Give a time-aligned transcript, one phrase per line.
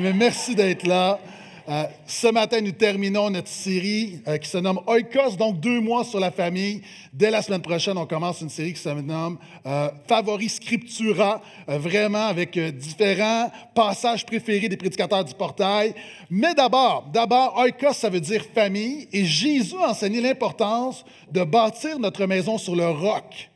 [0.00, 1.18] Merci d'être là.
[1.68, 6.04] Euh, ce matin, nous terminons notre série euh, qui se nomme Oikos, donc deux mois
[6.04, 6.82] sur la famille.
[7.12, 12.28] Dès la semaine prochaine, on commence une série qui se nomme euh, Favori Scriptura, vraiment
[12.28, 15.94] avec différents passages préférés des prédicateurs du portail.
[16.30, 21.98] Mais d'abord, d'abord, Oikos, ça veut dire famille, et Jésus a enseigné l'importance de bâtir
[21.98, 23.50] notre maison sur le roc.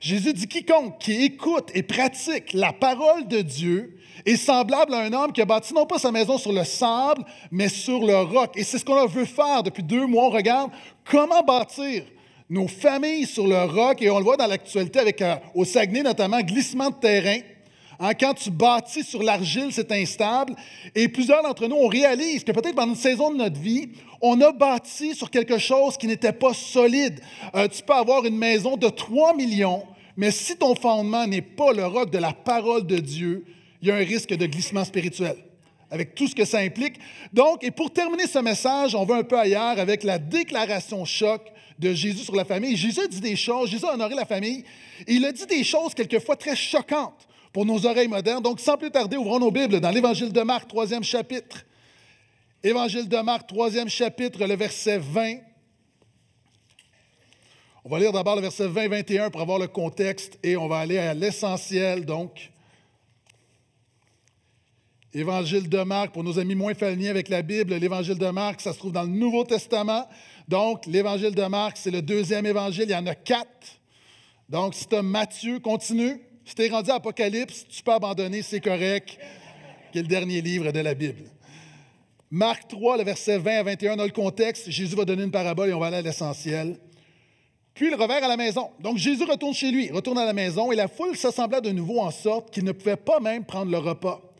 [0.00, 5.12] Jésus dit quiconque qui écoute et pratique la parole de Dieu est semblable à un
[5.12, 8.52] homme qui a bâti non pas sa maison sur le sable, mais sur le roc.
[8.56, 10.26] Et c'est ce qu'on veut faire depuis deux mois.
[10.26, 10.70] On regarde
[11.04, 12.04] comment bâtir
[12.48, 14.02] nos familles sur le roc.
[14.02, 17.38] Et on le voit dans l'actualité avec, euh, au Saguenay notamment, glissement de terrain.
[18.00, 20.54] Hein, quand tu bâtis sur l'argile, c'est instable.
[20.94, 24.40] Et plusieurs d'entre nous, on réalise que peut-être pendant une saison de notre vie, on
[24.40, 27.20] a bâti sur quelque chose qui n'était pas solide.
[27.54, 29.84] Euh, tu peux avoir une maison de 3 millions,
[30.16, 33.44] mais si ton fondement n'est pas le roc de la parole de Dieu,
[33.84, 35.36] il y a un risque de glissement spirituel,
[35.90, 36.94] avec tout ce que ça implique.
[37.34, 41.52] Donc, et pour terminer ce message, on va un peu ailleurs avec la déclaration choc
[41.78, 42.78] de Jésus sur la famille.
[42.78, 44.64] Jésus a dit des choses, Jésus a honoré la famille.
[45.06, 48.42] il a dit des choses quelquefois très choquantes pour nos oreilles modernes.
[48.42, 51.66] Donc, sans plus tarder, ouvrons nos Bibles dans l'Évangile de Marc, troisième chapitre.
[52.62, 55.40] Évangile de Marc, troisième chapitre, le verset 20.
[57.84, 60.96] On va lire d'abord le verset 20-21 pour avoir le contexte et on va aller
[60.96, 62.53] à l'essentiel, donc.
[65.16, 68.72] Évangile de Marc, pour nos amis moins familiers avec la Bible, l'Évangile de Marc, ça
[68.72, 70.08] se trouve dans le Nouveau Testament.
[70.48, 73.78] Donc, l'Évangile de Marc, c'est le deuxième évangile, il y en a quatre.
[74.48, 76.20] Donc, si tu as Matthieu, continue.
[76.44, 79.16] Si tu es rendu à Apocalypse, tu peux abandonner, c'est correct,
[79.92, 81.30] qui est le dernier livre de la Bible.
[82.28, 85.68] Marc 3, le verset 20 à 21, dans le contexte, Jésus va donner une parabole
[85.70, 86.76] et on va aller à l'essentiel.
[87.72, 88.70] Puis il revers à la maison.
[88.80, 92.00] Donc Jésus retourne chez lui, retourne à la maison, et la foule s'assembla de nouveau
[92.00, 94.33] en sorte qu'il ne pouvait pas même prendre le repas.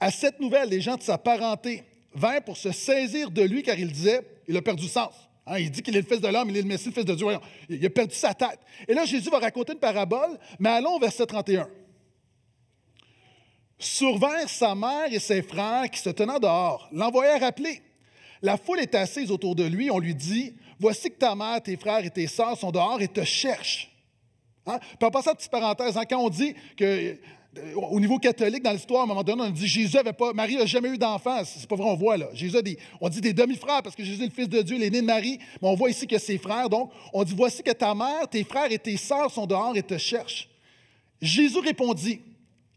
[0.00, 3.78] À cette nouvelle, les gens de sa parenté vinrent pour se saisir de lui car
[3.78, 5.14] il disait, il a perdu sens.
[5.46, 7.04] Hein, il dit qu'il est le fils de l'homme, il est le Messie, le fils
[7.04, 7.26] de Dieu.
[7.68, 8.58] Il a perdu sa tête.
[8.88, 11.68] Et là, Jésus va raconter une parabole, mais allons au verset 31.
[13.78, 17.82] Survinrent sa mère et ses frères qui se tenaient dehors, l'envoyèrent rappeler.
[18.40, 21.76] La foule était assise autour de lui, on lui dit, Voici que ta mère, tes
[21.76, 23.90] frères et tes sœurs sont dehors et te cherchent.
[24.66, 24.78] Hein?
[24.98, 27.18] Puis en passant petite parenthèse, hein, quand on dit que
[27.76, 30.56] au niveau catholique, dans l'histoire, à un moment donné, on dit Jésus avait pas, Marie
[30.56, 31.42] n'a jamais eu d'enfant.
[31.44, 32.28] C'est pas vrai, on voit là.
[32.32, 32.60] Jésus a
[33.00, 35.38] on dit des demi-frères parce que Jésus est le Fils de Dieu, l'aîné de Marie,
[35.60, 36.68] mais on voit ici que ses frères.
[36.68, 39.82] Donc, on dit Voici que ta mère, tes frères et tes sœurs sont dehors et
[39.82, 40.48] te cherchent.
[41.20, 42.20] Jésus répondit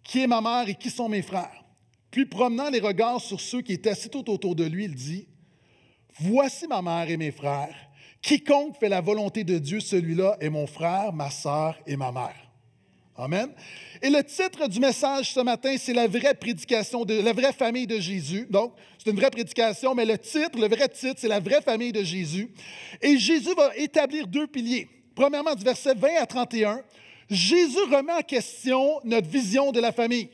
[0.03, 1.63] Qui est ma mère et qui sont mes frères?
[2.11, 5.27] Puis, promenant les regards sur ceux qui étaient assis tout autour de lui, il dit
[6.19, 7.75] Voici ma mère et mes frères.
[8.21, 12.46] Quiconque fait la volonté de Dieu, celui-là est mon frère, ma sœur et ma mère.
[13.19, 13.49] Amen.
[14.03, 17.87] Et le titre du message ce matin, c'est la vraie prédication de la vraie famille
[17.87, 18.45] de Jésus.
[18.47, 18.73] Donc,
[19.03, 22.03] c'est une vraie prédication, mais le titre, le vrai titre, c'est la vraie famille de
[22.03, 22.51] Jésus.
[23.01, 24.87] Et Jésus va établir deux piliers.
[25.15, 26.81] Premièrement, du verset 20 à 31,
[27.27, 30.29] Jésus remet en question notre vision de la famille.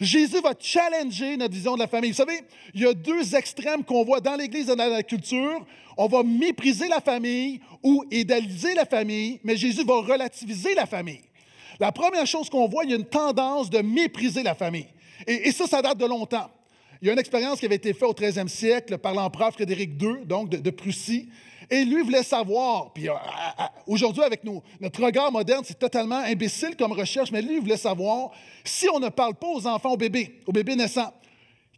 [0.00, 2.10] Jésus va challenger notre vision de la famille.
[2.10, 2.40] Vous savez,
[2.74, 5.64] il y a deux extrêmes qu'on voit dans l'Église et dans la culture.
[5.96, 11.20] On va mépriser la famille ou idéaliser la famille, mais Jésus va relativiser la famille.
[11.80, 14.86] La première chose qu'on voit, il y a une tendance de mépriser la famille.
[15.26, 16.50] Et, ça, ça date de longtemps.
[17.00, 20.00] Il y a une expérience qui avait été faite au 13e siècle par l'empereur Frédéric
[20.00, 21.28] II, donc de, Prussie.
[21.70, 23.12] Et lui voulait savoir, puis euh,
[23.86, 24.42] aujourd'hui, avec
[24.80, 28.30] notre regard moderne, c'est totalement imbécile comme recherche, mais lui voulait savoir
[28.64, 31.12] si on ne parle pas aux enfants, aux bébés, aux bébés naissants,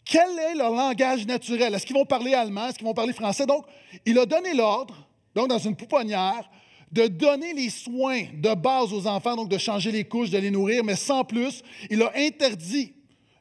[0.04, 1.74] quel est leur langage naturel?
[1.74, 2.68] Est-ce qu'ils vont parler allemand?
[2.68, 3.44] Est-ce qu'ils vont parler français?
[3.46, 3.64] Donc,
[4.04, 4.94] il a donné l'ordre,
[5.34, 6.48] donc dans une pouponnière,
[6.92, 10.50] de donner les soins de base aux enfants, donc de changer les couches, de les
[10.50, 11.62] nourrir, mais sans plus.
[11.90, 12.92] Il a interdit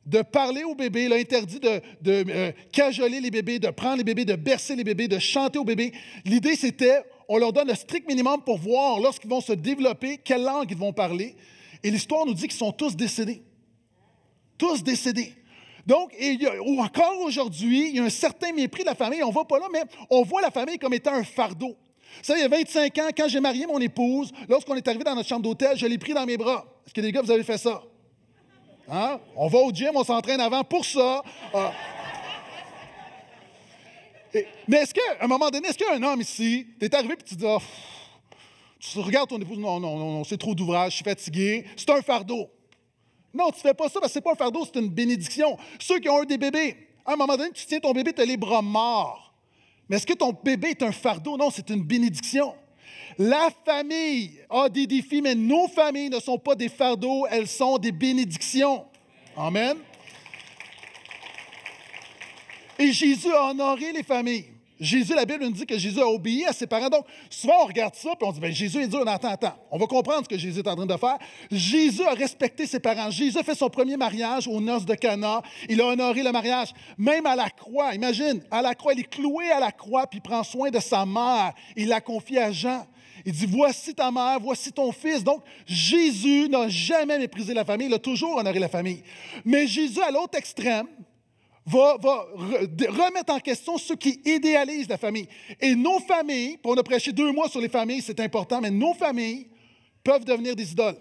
[0.06, 4.04] de parler aux bébés, il a interdit de, euh, cajoler les bébés, de prendre les
[4.04, 5.94] bébés, de bercer les bébés, de chanter aux bébés.
[6.26, 10.44] L'idée, c'était, on leur donne le strict minimum pour voir, lorsqu'ils vont se développer, quelle
[10.44, 11.36] langue ils vont parler.
[11.84, 13.42] Et l'histoire nous dit qu'ils sont tous décédés.
[14.58, 15.34] Tous décédés.
[15.86, 16.16] Donc,
[16.66, 19.24] ou encore aujourd'hui, il y a un certain mépris de la famille.
[19.24, 21.76] On ne va pas là, mais on voit la famille comme étant un fardeau.
[22.22, 25.16] Savez, il y a 25 ans, quand j'ai marié mon épouse, lorsqu'on est arrivé dans
[25.16, 26.66] notre chambre d'hôtel, je l'ai pris dans mes bras.
[26.86, 27.84] Est-ce que les gars, vous avez fait ça?
[28.90, 29.20] Hein?
[29.36, 31.24] On va au gym, on s'entraîne avant pour ça.
[31.54, 31.72] Ah.
[34.68, 36.96] mais est-ce qu'à un moment donné, est-ce qu'il y a un homme ici, tu es
[36.96, 37.60] arrivé et tu dis, oh,
[38.80, 41.90] tu regardes ton épouse, non, non, non, non c'est trop d'ouvrage, je suis fatigué, c'est
[41.90, 42.50] un fardeau.
[43.34, 44.90] Non, tu ne fais pas ça parce que ce n'est pas un fardeau, c'est une
[44.90, 45.58] bénédiction.
[45.80, 48.22] Ceux qui ont eu des bébés, à un moment donné, tu tiens ton bébé, tu
[48.22, 49.25] as les bras morts.
[49.88, 51.38] Mais est-ce que ton bébé est un fardeau?
[51.38, 52.56] Non, c'est une bénédiction.
[53.18, 57.78] La famille a des défis, mais nos familles ne sont pas des fardeaux, elles sont
[57.78, 58.86] des bénédictions.
[59.38, 59.78] Amen.
[62.78, 64.55] Et Jésus a honoré les familles.
[64.80, 66.90] Jésus, la Bible nous dit que Jésus a obéi à ses parents.
[66.90, 69.08] Donc, souvent, on regarde ça, puis on dit, bien, Jésus est dur.
[69.08, 69.56] Attends, attends.
[69.72, 71.18] On va comprendre ce que Jésus est en train de faire.
[71.50, 73.10] Jésus a respecté ses parents.
[73.10, 75.42] Jésus a fait son premier mariage aux noces de Cana.
[75.70, 76.74] Il a honoré le mariage.
[76.98, 80.20] Même à la croix, imagine, à la croix, il est cloué à la croix, puis
[80.20, 81.54] prend soin de sa mère.
[81.76, 82.86] Il l'a confié à Jean.
[83.26, 85.24] Il dit, voici ta mère, voici ton fils.
[85.24, 89.02] Donc, Jésus n'a jamais méprisé la famille, il a toujours honoré la famille.
[89.44, 90.88] Mais Jésus, à l'autre extrême,
[91.66, 95.28] va, remettre en question ceux qui idéalisent la famille.
[95.60, 98.94] Et nos familles, on a prêché deux mois sur les familles, c'est important, mais nos
[98.94, 99.48] familles
[100.04, 100.98] peuvent devenir des idoles.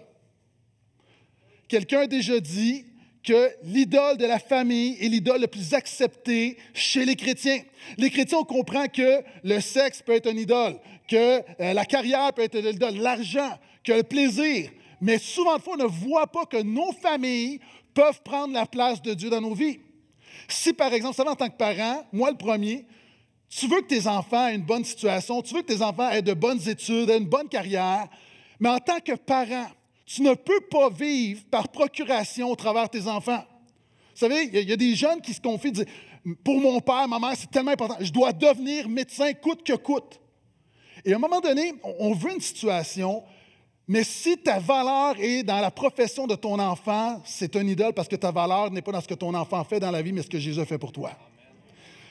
[1.67, 2.85] Quelqu'un a déjà dit
[3.23, 7.59] que l'idole de la famille est l'idole le plus acceptée chez les chrétiens.
[7.97, 12.31] Les chrétiens, on comprend que le sexe peut être une idole, que euh, la carrière
[12.33, 14.69] peut être une idole, l'argent, que le plaisir.
[15.01, 17.59] Mais souvent on ne voit pas que nos familles
[17.93, 19.79] peuvent prendre la place de Dieu dans nos vies.
[20.47, 22.85] Si, par exemple, en tant que parent, moi le premier,
[23.49, 26.21] tu veux que tes enfants aient une bonne situation, tu veux que tes enfants aient
[26.21, 28.07] de bonnes études, aient une bonne carrière,
[28.59, 29.67] mais en tant que parent,
[30.05, 33.43] tu ne peux pas vivre par procuration au travers de tes enfants.
[34.13, 35.85] Vous savez, il y, a des jeunes qui se confient, disent,
[36.43, 40.19] pour mon père, ma mère, c'est tellement important, je dois devenir médecin coûte que coûte.
[41.03, 43.23] Et à un moment donné, on veut une situation
[43.87, 48.07] mais si ta valeur est dans la profession de ton enfant, c'est un idole parce
[48.07, 50.23] que ta valeur n'est pas dans ce que ton enfant fait dans la vie, mais
[50.23, 51.11] ce que Jésus fait pour toi.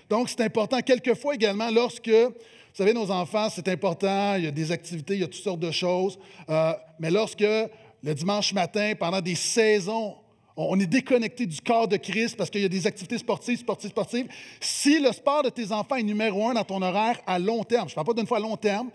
[0.09, 0.81] Donc, c'est important.
[0.81, 2.32] Quelquefois également, lorsque, vous
[2.73, 5.61] savez, nos enfants, c'est important, il y a des activités, il y a toutes sortes
[5.61, 6.19] de choses,
[6.49, 10.17] euh, mais lorsque le dimanche matin, pendant des saisons,
[10.56, 13.91] on est déconnecté du corps de Christ parce qu'il y a des activités sportives, sportives,
[13.91, 14.29] sportives.
[14.61, 17.88] Si le sport de tes enfants est numéro un dans ton horaire à long terme,
[17.88, 18.91] je ne parle pas d'une fois à long terme,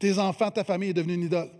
[0.00, 1.50] tes enfants, ta famille est devenue une idole.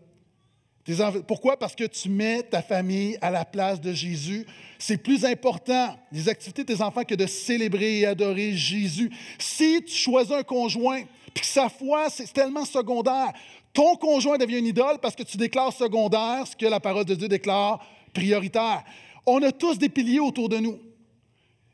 [1.26, 1.58] Pourquoi?
[1.58, 4.46] Parce que tu mets ta famille à la place de Jésus.
[4.78, 9.10] C'est plus important, les activités de tes enfants, que de célébrer et adorer Jésus.
[9.38, 11.02] Si tu choisis un conjoint,
[11.34, 13.32] puis sa foi, c'est tellement secondaire,
[13.72, 17.14] ton conjoint devient une idole parce que tu déclares secondaire ce que la parole de
[17.14, 18.82] Dieu déclare prioritaire.
[19.26, 20.78] On a tous des piliers autour de nous.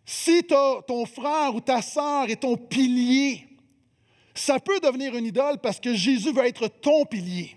[0.04, 3.46] Si ton frère ou ta sœur est ton pilier,
[4.34, 7.56] ça peut devenir une idole parce que Jésus veut être ton pilier.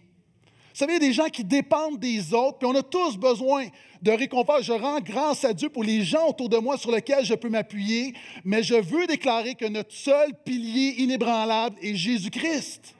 [0.77, 3.65] Savez, il y a des gens qui dépendent des autres, puis on a tous besoin
[4.00, 4.62] de réconfort.
[4.62, 7.50] Je rends grâce à Dieu pour les gens autour de moi sur lesquels je peux
[7.50, 8.13] m'appuyer,
[8.44, 12.94] mais je veux déclarer que notre seul pilier inébranlable est Jésus-Christ.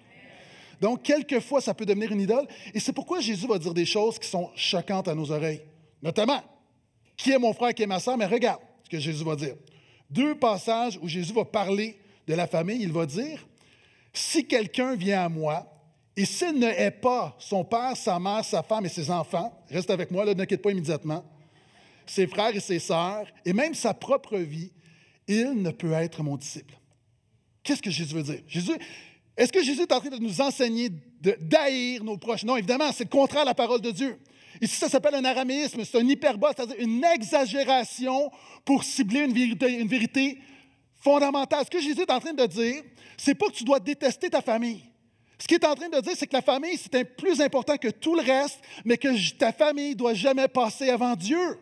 [0.82, 2.48] Donc, quelquefois, ça peut devenir une idole.
[2.74, 5.62] Et c'est pourquoi Jésus va dire des choses qui sont choquantes à nos oreilles.
[6.02, 6.42] Notamment,
[7.16, 8.18] qui est mon frère, qui est ma soeur?
[8.18, 9.54] Mais regarde ce que Jésus va dire.
[10.10, 12.82] Deux passages où Jésus va parler de la famille.
[12.82, 13.48] Il va dire,
[14.14, 15.77] si quelqu'un vient à moi
[16.18, 19.92] et s'il ne hait pas son père, sa mère, sa femme et ses enfants, reste
[19.92, 21.24] avec moi, ne quitte pas immédiatement,
[22.08, 24.72] ses frères et ses sœurs, et même sa propre vie,
[25.28, 26.74] il ne peut être mon disciple.
[27.62, 28.42] Qu'est-ce que Jésus veut dire?
[28.48, 28.72] Jésus,
[29.38, 30.90] est-ce que Jésus est en train de nous enseigner
[31.22, 32.44] d'haïr nos proches?
[32.44, 34.18] Non, évidemment, c'est le contraire de la parole de Dieu.
[34.60, 38.32] Ici, ça s'appelle un araméisme, c'est un hyperbole, c'est-à-dire une exagération
[38.66, 40.40] pour cibler une vérité, une vérité
[40.96, 41.64] fondamentale.
[41.66, 42.82] Ce que Jésus est en train de dire,
[43.18, 44.82] c'est pas que tu dois détester ta famille.
[45.40, 47.90] Ce qu'il est en train de dire, c'est que la famille, c'est plus important que
[47.90, 51.60] tout le reste, mais que ta famille doit jamais passer avant Dieu.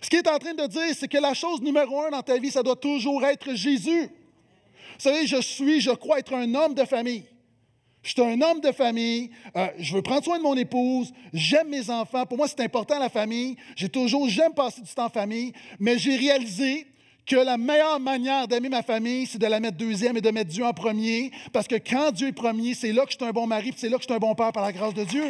[0.00, 2.38] Ce qu'il est en train de dire, c'est que la chose numéro un dans ta
[2.38, 4.02] vie, ça doit toujours être Jésus.
[4.02, 7.24] Vous savez, je suis, je crois être un homme de famille.
[8.02, 11.68] Je suis un homme de famille, euh, je veux prendre soin de mon épouse, j'aime
[11.68, 12.24] mes enfants.
[12.24, 13.56] Pour moi, c'est important la famille.
[13.74, 16.86] J'ai toujours, j'aime passer du temps en famille, mais j'ai réalisé
[17.26, 20.50] que la meilleure manière d'aimer ma famille, c'est de la mettre deuxième et de mettre
[20.50, 23.32] Dieu en premier, parce que quand Dieu est premier, c'est là que je suis un
[23.32, 25.24] bon mari, c'est là que je suis un bon père par la grâce de Dieu.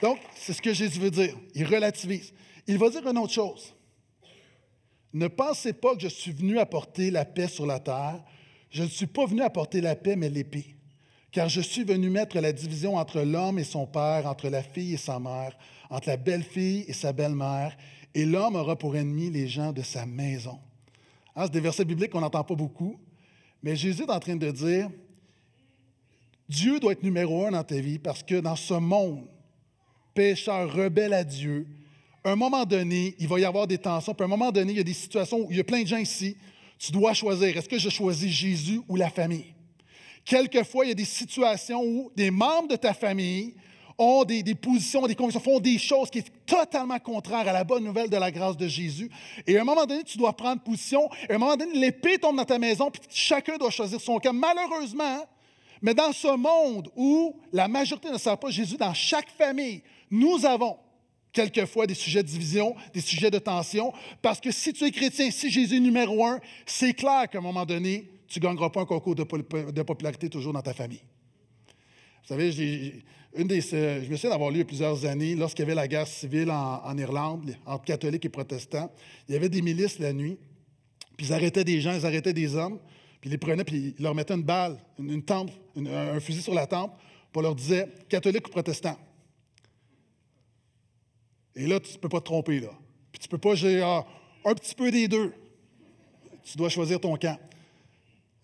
[0.00, 1.34] Donc, c'est ce que Jésus veut dire.
[1.54, 2.32] Il relativise.
[2.66, 3.74] Il va dire une autre chose.
[5.12, 8.22] Ne pensez pas que je suis venu apporter la paix sur la terre.
[8.70, 10.76] Je ne suis pas venu apporter la paix, mais l'épée.
[11.32, 14.94] Car je suis venu mettre la division entre l'homme et son père, entre la fille
[14.94, 15.56] et sa mère,
[15.90, 17.76] entre la belle-fille et sa belle-mère,
[18.14, 20.58] et l'homme aura pour ennemi les gens de sa maison.
[21.34, 22.96] Hein, c'est des versets bibliques qu'on n'entend pas beaucoup,
[23.62, 24.88] mais Jésus est en train de dire,
[26.48, 29.26] Dieu doit être numéro un dans ta vie parce que dans ce monde,
[30.14, 31.66] pécheur, rebelle à Dieu,
[32.22, 34.72] à un moment donné, il va y avoir des tensions, puis à un moment donné,
[34.72, 36.36] il y a des situations où il y a plein de gens ici,
[36.78, 39.54] tu dois choisir, est-ce que je choisis Jésus ou la famille?
[40.24, 43.54] Quelquefois, il y a des situations où des membres de ta famille
[43.98, 47.84] ont des, positions, des convictions, font des choses qui sont totalement contraires à la bonne
[47.84, 49.10] nouvelle de la grâce de Jésus.
[49.46, 51.08] Et à un moment donné, tu dois prendre position.
[51.28, 54.18] Et à un moment donné, l'épée tombe dans ta maison, puis chacun doit choisir son
[54.18, 54.32] cas.
[54.32, 55.26] Malheureusement,
[55.82, 60.44] mais dans ce monde où la majorité ne sert pas Jésus, dans chaque famille, nous
[60.46, 60.78] avons
[61.32, 65.30] quelquefois des sujets de division, des sujets de tension, parce que si tu es chrétien,
[65.30, 68.80] si Jésus est numéro un, c'est clair qu'à un moment donné, tu ne gagneras pas
[68.80, 71.02] un concours de, popularité toujours dans ta famille.
[72.22, 73.04] Vous savez,
[73.36, 75.74] une des, je me souviens d'avoir lu il y a plusieurs années, lorsqu'il y avait
[75.74, 78.90] la guerre civile en, Irlande, entre catholiques et protestants,
[79.28, 80.38] il y avait des milices la nuit,
[81.16, 82.78] puis ils arrêtaient des gens, ils arrêtaient des hommes,
[83.20, 85.22] puis ils les prenaient, puis ils leur mettaient une balle, une,
[85.88, 86.92] un fusil sur la tempe,
[87.32, 88.96] pour leur dire catholique ou protestant.
[91.56, 92.70] Et là, tu ne peux pas te tromper, là.
[93.10, 94.04] Puis tu ne peux pas j'ai ah,
[94.44, 95.32] un petit peu des deux.
[96.44, 97.38] Tu dois choisir ton camp.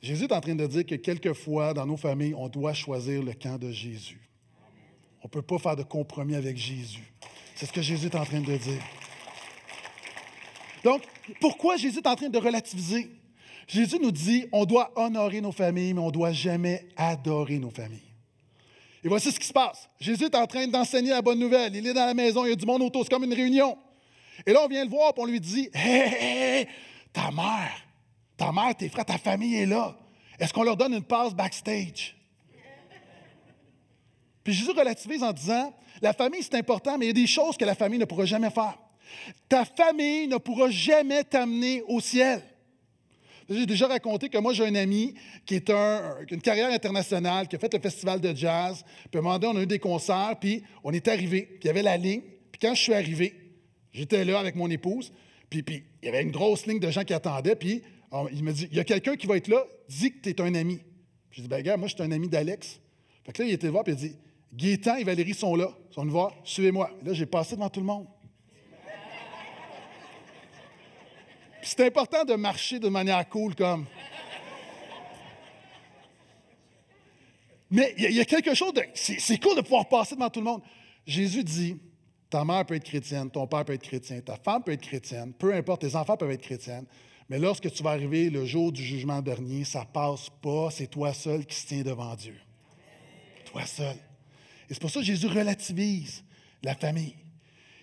[0.01, 3.35] Jésus est en train de dire que quelquefois, dans nos familles, on doit choisir le
[3.35, 4.30] camp de Jésus.
[5.23, 7.13] On ne peut pas faire de compromis avec Jésus.
[7.55, 8.83] C'est ce que Jésus est en train de dire.
[10.83, 11.03] Donc,
[11.41, 13.11] pourquoi Jésus est en train de relativiser?
[13.69, 17.71] Jésus nous dit, on doit honorer nos familles, mais on ne doit jamais adorer nos
[17.71, 18.01] familles.
[19.05, 19.89] Et voici ce qui se passe.
[20.01, 21.75] Jésus est en train d'enseigner la bonne nouvelle.
[21.75, 23.79] Il est dans la maison, il y a du monde autour, c'est comme une réunion.
[24.47, 26.69] Et là, on vient le voir, et on lui dit Hé, hé, hé,
[27.13, 27.73] ta mère,
[28.37, 29.97] ta mère, tes frères, ta famille est là.
[30.39, 32.17] Est-ce qu'on leur donne une passe backstage?
[34.45, 37.57] Puis Jésus relativise en disant La famille, c'est important, mais il y a des choses
[37.57, 38.79] que la famille ne pourra jamais faire.
[39.49, 42.43] Ta famille ne pourra jamais t'amener au ciel.
[43.49, 47.57] J'ai déjà raconté que moi, j'ai un ami qui est un, une carrière internationale, qui
[47.57, 48.85] a fait le festival de jazz.
[49.11, 51.59] Puis à un moment donné, on a eu des concerts, puis on est arrivé, puis
[51.65, 52.23] il y avait la ligne.
[52.53, 53.35] Puis quand je suis arrivé,
[53.93, 55.13] j'étais là avec mon épouse,
[55.49, 57.83] puis, puis il y avait une grosse ligne de gens qui attendaient, puis
[58.33, 60.41] il me dit Il y a quelqu'un qui va être là, dis que tu es
[60.41, 60.77] un ami.
[61.31, 62.81] Puis je dis Ben, gars, moi, je suis un ami d'Alex.
[63.25, 64.17] Fait que là, il était voir, puis il dit
[64.53, 66.91] Gaétan et Valérie sont là, ils sont venus voir, suivez-moi.
[67.05, 68.07] Là, j'ai passé devant tout le monde.
[71.63, 73.87] c'est important de marcher de manière cool comme.
[77.71, 78.83] Mais il y, a quelque chose de.
[78.95, 80.63] C'est cool de pouvoir passer devant tout le monde.
[81.07, 81.81] Jésus dit
[82.29, 85.33] ta mère peut être chrétienne, ton père peut être chrétien, ta femme peut être chrétienne,
[85.33, 86.87] peu importe, tes enfants peuvent être chrétiennes.
[87.29, 91.13] Mais lorsque tu vas arriver le jour du jugement dernier, ça passe pas, c'est toi
[91.13, 92.37] seul qui se tient devant Dieu.
[93.47, 93.97] Toi seul.
[94.71, 96.23] Et c'est pour ça que Jésus relativise
[96.63, 97.17] la famille.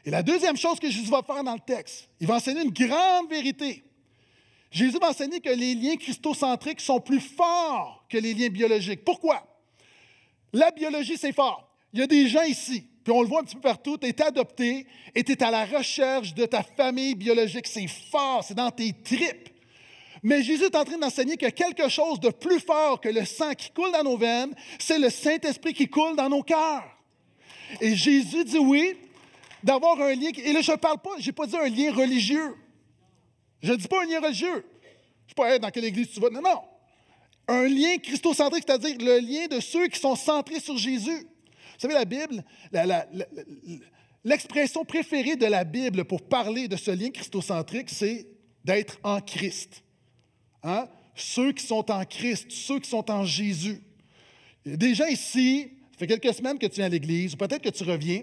[0.06, 2.72] Et la deuxième chose que Jésus va faire dans le texte, il va enseigner une
[2.72, 3.84] grande vérité.
[4.72, 9.04] Jésus va enseigner que les liens christocentriques sont plus forts que les liens biologiques.
[9.04, 9.46] Pourquoi?
[10.54, 11.70] La biologie, c'est fort.
[11.92, 14.08] Il y a des gens ici, puis on le voit un petit peu partout, tu
[14.08, 17.68] es adopté et tu es à la recherche de ta famille biologique.
[17.68, 19.50] C'est fort, c'est dans tes tripes.
[20.24, 23.54] Mais Jésus est en train d'enseigner que quelque chose de plus fort que le sang
[23.54, 26.84] qui coule dans nos veines, c'est le Saint-Esprit qui coule dans nos cœurs.
[27.82, 28.96] Et Jésus dit oui,
[29.64, 30.30] d'avoir un lien.
[30.38, 32.56] Et là, je ne parle pas, je n'ai pas dit un lien religieux.
[33.62, 34.66] Je ne dis pas un lien religieux.
[35.28, 36.30] Je ne pas dans quelle église tu vas?
[36.30, 36.62] Non, non.
[37.48, 41.20] Un lien christocentrique, c'est-à-dire le lien de ceux qui sont centrés sur Jésus.
[41.20, 42.44] Vous savez, la Bible,
[44.24, 48.28] l'expression préférée de la Bible pour parler de ce lien christocentrique, c'est
[48.66, 49.84] d'être en Christ.
[50.64, 50.88] Hein?
[51.16, 53.82] Ceux qui sont en Christ, ceux qui sont en Jésus.
[54.66, 57.84] Gens ici, ça fait quelques semaines que tu viens à l'Église, ou peut-être que tu
[57.84, 58.22] reviens,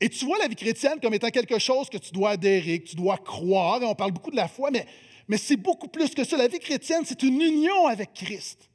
[0.00, 2.88] et tu vois la vie chrétienne comme étant quelque chose que tu dois adhérer, que
[2.88, 3.82] tu dois croire.
[3.82, 4.86] Et on parle beaucoup de la foi, mais,
[5.28, 6.38] mais c'est beaucoup plus que ça.
[6.38, 8.70] La vie chrétienne, c'est une union avec Christ.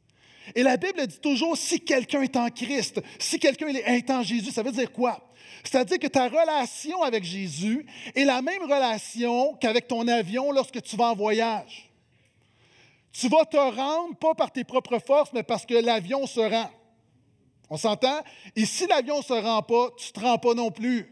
[0.53, 4.51] Et la Bible dit toujours, si quelqu'un est en Christ, si quelqu'un est en Jésus,
[4.51, 5.33] ça veut dire quoi?
[5.63, 10.95] C'est-à-dire que ta relation avec Jésus est la même relation qu'avec ton avion lorsque tu
[10.95, 11.89] vas en voyage.
[13.17, 16.69] Tu vas te rendre pas par tes propres forces, mais parce que l'avion se rend.
[17.69, 18.19] On s'entend?
[18.55, 21.09] Et si l'avion ne se rend pas, tu ne te rends pas non plus.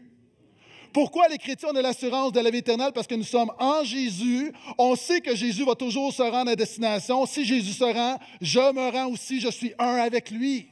[0.92, 2.92] Pourquoi les chrétiens ont de l'assurance de la vie éternelle?
[2.92, 4.52] Parce que nous sommes en Jésus.
[4.76, 7.24] On sait que Jésus va toujours se rendre à destination.
[7.26, 10.68] Si Jésus se rend, je me rends aussi, je suis un avec lui.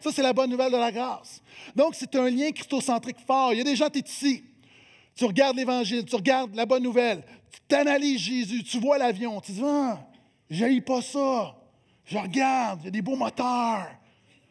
[0.00, 1.42] Ça, c'est la bonne nouvelle de la grâce.
[1.74, 3.52] Donc, c'est un lien christocentrique fort.
[3.52, 4.44] Il y a des gens, tu es ici.
[5.16, 7.24] Tu regardes l'Évangile, tu regardes la bonne nouvelle,
[7.68, 9.98] tu analyses Jésus, tu vois l'avion, tu dis, ah,
[10.54, 11.56] j'ai pas ça.
[12.04, 13.88] Je regarde, il y a des beaux moteurs.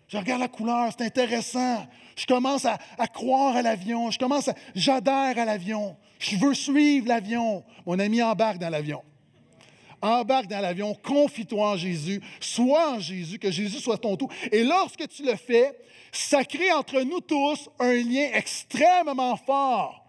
[0.07, 1.87] Je regarde la couleur, c'est intéressant.
[2.15, 4.11] Je commence à, croire à l'avion.
[4.11, 4.55] Je commence à.
[4.75, 5.95] J'adhère à l'avion.
[6.19, 7.63] Je veux suivre l'avion.
[7.85, 9.01] Mon ami embarque dans l'avion.
[10.01, 14.27] Embarque dans l'avion, confie-toi en Jésus, sois en Jésus, que Jésus soit ton tout.
[14.51, 15.71] Et lorsque tu le fais,
[16.11, 20.05] ça crée entre nous tous un lien extrêmement fort.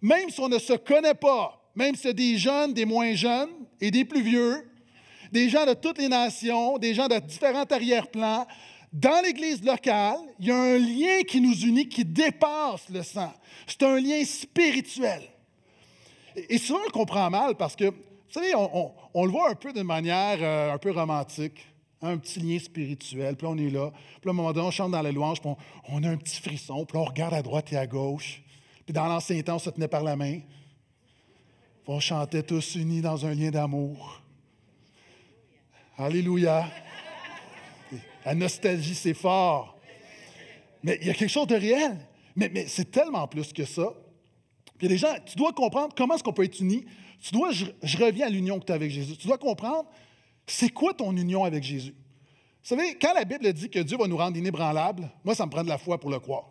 [0.00, 3.50] Même si on ne se connaît pas, même si c'est des jeunes, des moins jeunes
[3.82, 4.66] et des plus vieux,
[5.34, 8.46] des gens de toutes les nations, des gens de différents arrière-plans,
[8.92, 13.32] dans l'Église locale, il y a un lien qui nous unit qui dépasse le sang.
[13.66, 15.22] C'est un lien spirituel.
[16.36, 19.72] Et souvent, on le comprend mal parce que, vous savez, on, le voit un peu
[19.72, 21.66] de manière euh, un peu romantique,
[22.00, 23.34] un petit lien spirituel.
[23.34, 23.90] Puis là, on est là.
[24.20, 25.50] Puis à un moment donné, on chante dans la louange, puis
[25.88, 26.84] on, a un petit frisson.
[26.84, 28.40] Puis là, on regarde à droite et à gauche.
[28.84, 30.38] Puis dans l'ancien temps, on se tenait par la main.
[31.88, 34.23] On chantait tous unis dans un lien d'amour.
[35.96, 36.68] Alléluia.
[38.24, 39.78] La nostalgie, c'est fort.
[40.82, 41.96] Mais il y a quelque chose de réel.
[42.36, 43.92] Mais, c'est tellement plus que ça.
[44.78, 46.84] Puis les gens, tu dois comprendre comment est-ce qu'on peut être unis.
[47.20, 49.16] Tu dois, je, reviens à l'union que tu as avec Jésus.
[49.16, 49.88] Tu dois comprendre,
[50.46, 51.94] c'est quoi ton union avec Jésus?
[52.62, 55.50] Vous savez, quand la Bible dit que Dieu va nous rendre inébranlables, moi, ça me
[55.50, 56.50] prend de la foi pour le croire.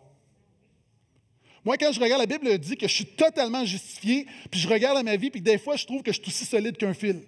[1.64, 4.68] Moi, quand je regarde la Bible, elle dit que je suis totalement justifié, puis je
[4.68, 7.22] regarde ma vie, puis des fois, je trouve que je suis aussi solide qu'un fil.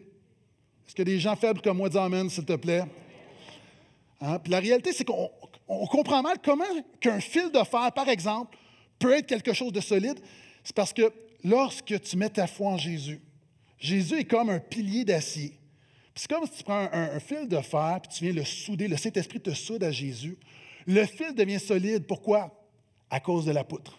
[0.86, 2.84] Est-ce que des gens faibles comme moi disent Amen, s'il te plaît?
[4.20, 4.38] Hein?
[4.38, 5.30] Puis la réalité, c'est qu'on
[5.90, 6.64] comprend mal comment
[7.00, 8.56] qu'un fil de fer, par exemple,
[8.98, 10.18] peut être quelque chose de solide.
[10.64, 11.12] C'est parce que
[11.44, 13.20] lorsque tu mets ta foi en Jésus,
[13.78, 15.52] Jésus est comme un pilier d'acier.
[16.14, 18.96] C'est comme si tu prends un, fil de fer puis tu viens le souder, le
[18.96, 20.38] Saint-Esprit te soude à Jésus.
[20.86, 22.06] Le fil devient solide.
[22.06, 22.50] Pourquoi?
[23.10, 23.98] À cause de la poutre.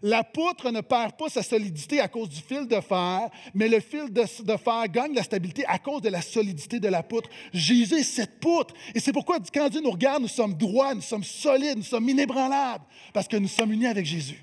[0.00, 3.80] La poutre ne perd pas sa solidité à cause du fil de fer, mais le
[3.80, 7.28] fil de, fer gagne la stabilité à cause de la solidité de la poutre.
[7.52, 8.74] Jésus cette poutre.
[8.94, 12.08] Et c'est pourquoi quand Dieu nous regarde, nous sommes droits, nous sommes solides, nous sommes
[12.08, 14.42] inébranlables, parce que nous sommes unis avec Jésus.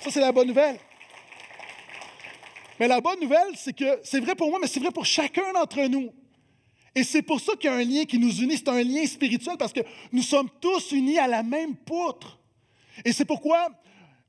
[0.00, 0.78] Ça, c'est la bonne nouvelle.
[2.78, 5.52] Mais la bonne nouvelle, c'est que c'est vrai pour moi, mais c'est vrai pour chacun
[5.52, 6.10] d'entre nous.
[6.94, 8.56] Et c'est pour ça qu'il y a un lien qui nous unit.
[8.56, 9.80] C'est un lien spirituel parce que
[10.12, 12.38] nous sommes tous unis à la même poutre.
[13.04, 13.68] Et c'est pourquoi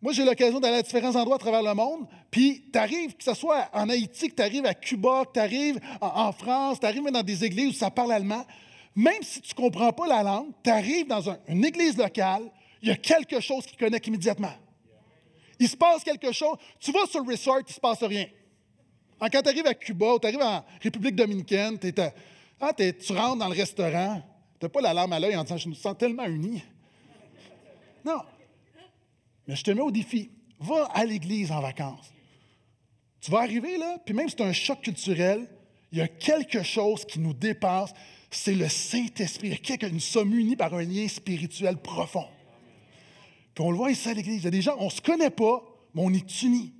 [0.01, 3.23] moi, j'ai l'occasion d'aller à différents endroits à travers le monde, puis tu arrives, que
[3.23, 6.87] ce soit en Haïti, que tu arrives à Cuba, que tu arrives en, France, tu
[6.87, 8.43] arrives dans des églises où ça parle allemand,
[8.95, 12.43] même si tu ne comprends pas la langue, tu arrives dans une église locale,
[12.81, 14.53] il y a quelque chose qui connecte immédiatement.
[15.59, 16.57] Il se passe quelque chose.
[16.79, 18.25] Tu vas sur le resort, il ne se passe rien.
[19.19, 21.77] Quand tu arrives à Cuba ou tu arrives en République dominicaine,
[22.59, 24.19] ah, tu rentres dans le restaurant,
[24.59, 26.63] tu n'as pas la larme à l'œil en disant Je me sens tellement uni.
[28.03, 28.21] Non.
[29.55, 30.31] Je te mets au défi.
[30.59, 32.13] Va à l'église en vacances.
[33.19, 35.47] Tu vas arriver là, puis même si c'est un choc culturel,
[35.91, 37.93] il y a quelque chose qui nous dépasse.
[38.29, 39.59] C'est le Saint-Esprit.
[39.91, 42.27] Nous sommes unis par un lien spirituel profond.
[43.53, 44.41] Puis on le voit ici à l'Église.
[44.41, 46.73] Il y a des gens, on ne se connaît pas, mais on est unis.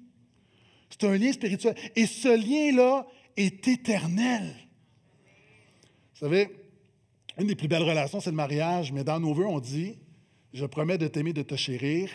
[0.90, 1.76] C'est un lien spirituel.
[1.96, 4.56] Et ce lien-là est éternel.
[6.14, 6.50] Vous savez,
[7.38, 9.98] une des plus belles relations, c'est le mariage, mais dans nos voeux, on dit
[10.54, 12.10] Je promets de t'aimer, de te chérir,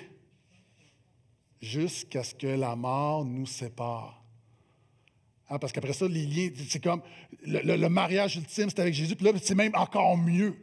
[1.61, 4.23] jusqu'à ce que la mort nous sépare.
[5.49, 7.03] Hein, parce qu'après ça, les liens, c'est comme
[7.45, 10.57] le, mariage ultime, c'est avec Jésus, puis là, c'est même encore mieux.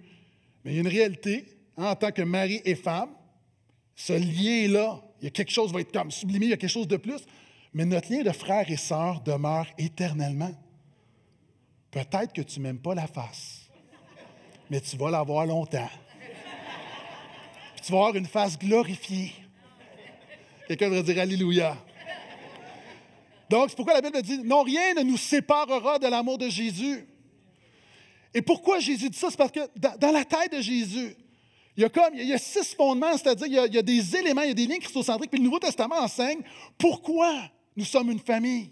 [0.63, 1.45] Mais il y a une réalité,
[1.77, 3.09] hein, en tant que mari et femme,
[3.95, 6.57] ce lien-là, il y a quelque chose qui va être comme sublimé, il y a
[6.57, 7.21] quelque chose de plus.
[7.73, 10.51] Mais notre lien de frère et sœur demeure éternellement.
[11.89, 13.69] Peut-être que tu n'aimes pas la face,
[14.69, 15.89] mais tu vas l'avoir longtemps.
[17.83, 19.31] tu vas avoir une face glorifiée.
[20.75, 21.77] Quelqu'un devrait dire Alléluia.
[23.47, 27.07] Donc, c'est pourquoi la Bible dit Non, rien ne nous séparera de l'amour de Jésus.
[28.33, 29.27] Et pourquoi Jésus dit ça?
[29.29, 31.15] C'est parce que dans la tête de Jésus,
[31.77, 34.41] il y a comme, il y a six fondements, c'est-à-dire il, y, a, des éléments,
[34.41, 36.41] il y a des liens christocentriques, puis le Nouveau Testament enseigne
[36.79, 37.31] pourquoi
[37.75, 38.71] nous sommes une famille.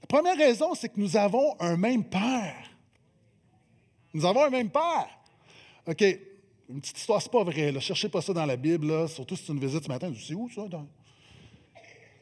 [0.00, 2.68] La première raison, c'est que nous avons un même Père.
[4.12, 5.08] Nous avons un même Père.
[5.86, 6.04] OK,
[6.68, 7.72] une petite histoire, c'est pas vrai.
[7.72, 10.12] Ne cherchez pas ça dans la Bible, surtout si c'est une visite ce matin.
[10.18, 10.62] C'est où ça?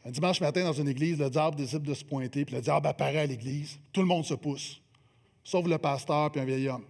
[0.05, 2.87] Un dimanche matin, dans une église, le diable décide de se pointer, puis le diable
[2.89, 3.79] apparaît à l'église.
[3.93, 4.81] Tout le monde se pousse,
[5.45, 6.85] sauf le pasteur puis un vieil homme.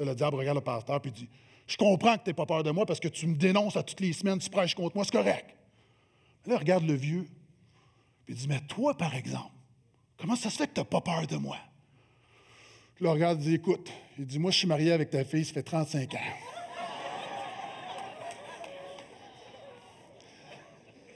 [0.00, 1.28] le diable regarde le pasteur puis dit
[1.66, 3.82] je comprends que tu n'aies pas peur de moi parce que tu me dénonces à
[3.82, 5.56] toutes les semaines, tu prêches contre moi, c'est correct.
[6.46, 7.26] là, regarde le vieux.
[8.24, 9.50] Puis il dit Mais toi, par exemple,
[10.16, 11.58] comment ça se fait que tu n'as pas peur de moi
[13.00, 15.54] Là, regarde, il dit Écoute, il dit Moi, je suis marié avec ta fille, ça
[15.54, 16.18] fait 35 ans.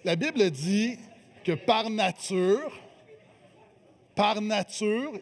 [0.04, 0.98] La Bible dit
[1.44, 2.72] que par nature,
[4.14, 5.12] par nature,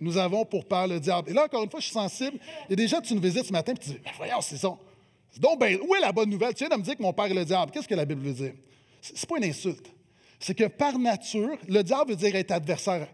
[0.00, 1.30] nous avons pour peur le diable.
[1.30, 2.38] Et là, encore une fois, je suis sensible.
[2.66, 4.58] Il y a des gens, tu nous visites ce matin, et tu dis, voyons, c'est
[4.58, 4.76] ça.
[5.38, 6.54] Donc, ben, où est la bonne nouvelle?
[6.54, 7.70] Tu viens de me dire que mon père est le diable.
[7.70, 8.54] Qu'est-ce que la Bible veut dire?
[9.00, 9.90] C'est pas une insulte.
[10.38, 13.08] C'est que par nature, le diable veut dire être adversaire.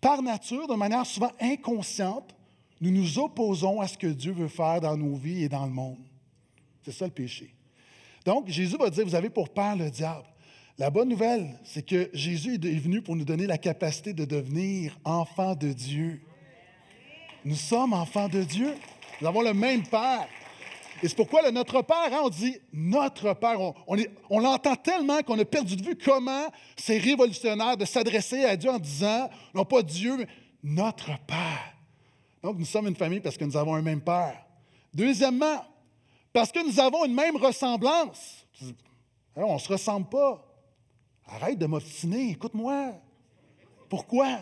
[0.00, 2.34] Par nature, de manière souvent inconsciente,
[2.80, 5.72] nous nous opposons à ce que Dieu veut faire dans nos vies et dans le
[5.72, 5.98] monde.
[6.84, 7.52] C'est ça le péché.
[8.24, 10.24] Donc, Jésus va dire, vous avez pour père le diable.
[10.80, 14.96] La bonne nouvelle, c'est que Jésus est venu pour nous donner la capacité de devenir
[15.02, 16.20] enfants de Dieu.
[17.44, 18.76] Nous sommes enfants de Dieu.
[19.20, 20.28] Nous avons le même Père.
[21.02, 23.58] Et c'est pourquoi notre Père, hein, on dit notre Père.
[23.88, 28.70] On, l'entend tellement qu'on a perdu de vue comment c'est révolutionnaire de s'adresser à Dieu
[28.70, 30.28] en disant, non pas Dieu, mais
[30.62, 31.74] notre Père.
[32.40, 34.46] Donc, nous sommes une famille parce que nous avons un même Père.
[34.94, 35.64] Deuxièmement,
[36.32, 38.46] parce que nous avons une même ressemblance.
[39.34, 40.47] On ne se ressemble pas.
[41.28, 42.94] Arrête de m'obstiner, écoute-moi.
[43.88, 44.38] Pourquoi?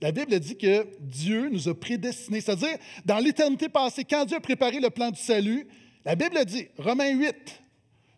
[0.00, 4.40] La Bible dit que Dieu nous a prédestinés, c'est-à-dire dans l'éternité passée, quand Dieu a
[4.40, 5.66] préparé le plan du salut,
[6.04, 7.34] la Bible dit, Romains 8,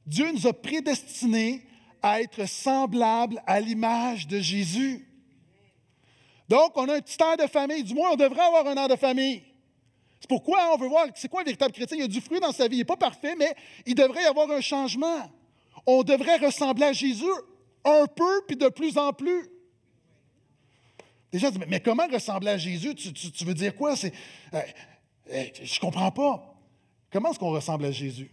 [0.06, 1.62] Dieu nous a prédestinés
[2.02, 5.06] à être semblables à l'image de Jésus.
[6.48, 8.88] Donc, on a un petit air de famille, du moins on devrait avoir un air
[8.88, 9.42] de famille.
[10.20, 11.96] C'est pourquoi on veut voir, c'est quoi un véritable chrétien?
[11.98, 14.22] Il y a du fruit dans sa vie, il n'est pas parfait, mais il devrait
[14.22, 15.30] y avoir un changement.
[15.86, 17.24] On devrait ressembler à Jésus
[17.86, 19.48] un peu, puis de plus en plus.
[21.32, 22.94] Les gens disent, mais comment ressembler à Jésus?
[22.94, 23.96] Tu, veux dire quoi?
[23.96, 24.12] C'est,
[24.54, 24.60] euh,
[25.32, 26.54] euh, je ne comprends pas.
[27.10, 28.30] Comment est-ce qu'on ressemble à Jésus?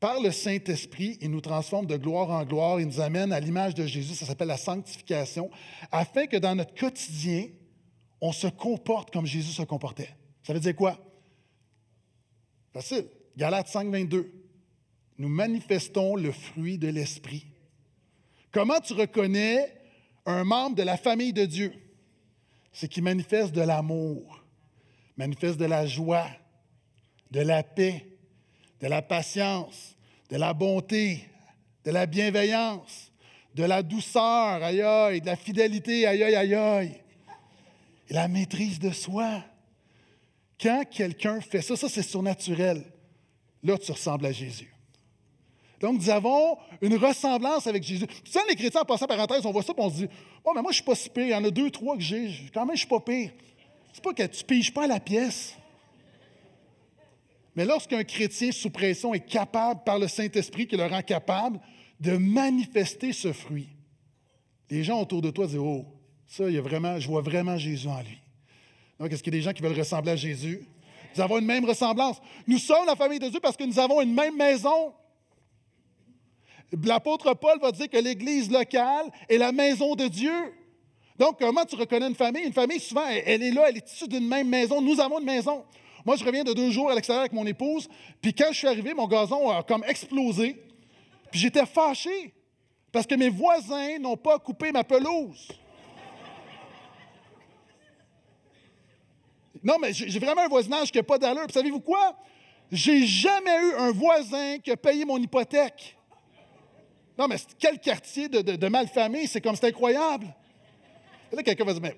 [0.00, 3.74] Par le Saint-Esprit, il nous transforme de gloire en gloire, il nous amène à l'image
[3.74, 5.50] de Jésus, ça s'appelle la sanctification,
[5.92, 7.48] afin que dans notre quotidien,
[8.20, 10.16] on se comporte comme Jésus se comportait.
[10.42, 10.98] Ça veut dire quoi?
[12.72, 13.06] Facile.
[13.36, 14.32] Galates 5, 22.
[15.18, 17.49] Nous manifestons le fruit de l'Esprit.
[18.52, 19.72] Comment tu reconnais
[20.26, 21.72] un membre de la famille de Dieu?
[22.72, 24.42] C'est qu'il manifeste de l'amour,
[25.16, 26.28] manifeste de la joie,
[27.30, 28.06] de la paix,
[28.80, 29.96] de la patience,
[30.30, 31.28] de la bonté,
[31.84, 33.12] de la bienveillance,
[33.54, 37.00] de la douceur, aïe aïe, de la fidélité, aïe aïe aïe aïe,
[38.08, 39.44] et la maîtrise de soi.
[40.60, 42.84] Quand quelqu'un fait ça, ça c'est surnaturel,
[43.62, 44.72] là tu ressembles à Jésus.
[45.80, 48.06] Donc, nous avons une ressemblance avec Jésus.
[48.06, 50.08] Tu sais, les chrétiens, en passant parenthèse, on voit ça et on se dit
[50.44, 51.24] Oh, mais moi, je ne suis pas si pire.
[51.24, 52.30] Il y en a deux, trois que j'ai.
[52.52, 53.30] Quand même, je ne suis pas pire.
[53.92, 55.54] C'est pas que tu ne piges pas la pièce.
[57.56, 61.58] Mais lorsqu'un chrétien sous pression est capable, par le Saint-Esprit qui le rend capable,
[61.98, 63.68] de manifester ce fruit,
[64.68, 65.86] les gens autour de toi disent Oh,
[66.26, 68.18] ça, il y a vraiment, je vois vraiment Jésus en lui.
[68.98, 70.60] Donc, est-ce qu'il y a des gens qui veulent ressembler à Jésus?
[71.16, 72.20] Nous avons une même ressemblance.
[72.46, 74.92] Nous sommes la famille de Dieu parce que nous avons une même maison.
[76.84, 80.54] L'apôtre Paul va dire que l'Église locale est la maison de Dieu.
[81.18, 82.44] Donc, comment tu reconnais une famille?
[82.44, 84.80] Une famille, souvent, elle, est là, elle est issue d'une même maison.
[84.80, 85.64] Nous avons une maison.
[86.04, 87.88] Moi, je reviens de deux jours à l'extérieur avec mon épouse,
[88.22, 90.56] puis quand je suis arrivé, mon gazon a comme explosé.
[91.30, 92.32] Puis j'étais fâché
[92.90, 95.48] parce que mes voisins n'ont pas coupé ma pelouse.
[99.62, 101.44] Non, mais j'ai vraiment un voisinage qui n'a pas d'allure.
[101.44, 102.16] Puis savez-vous quoi?
[102.72, 105.96] J'ai jamais eu un voisin qui a payé mon hypothèque.
[107.20, 110.34] Non, mais quel quartier de, de, malfamé, c'est comme c'est incroyable.
[111.30, 111.94] Et là, quelqu'un va dire, mais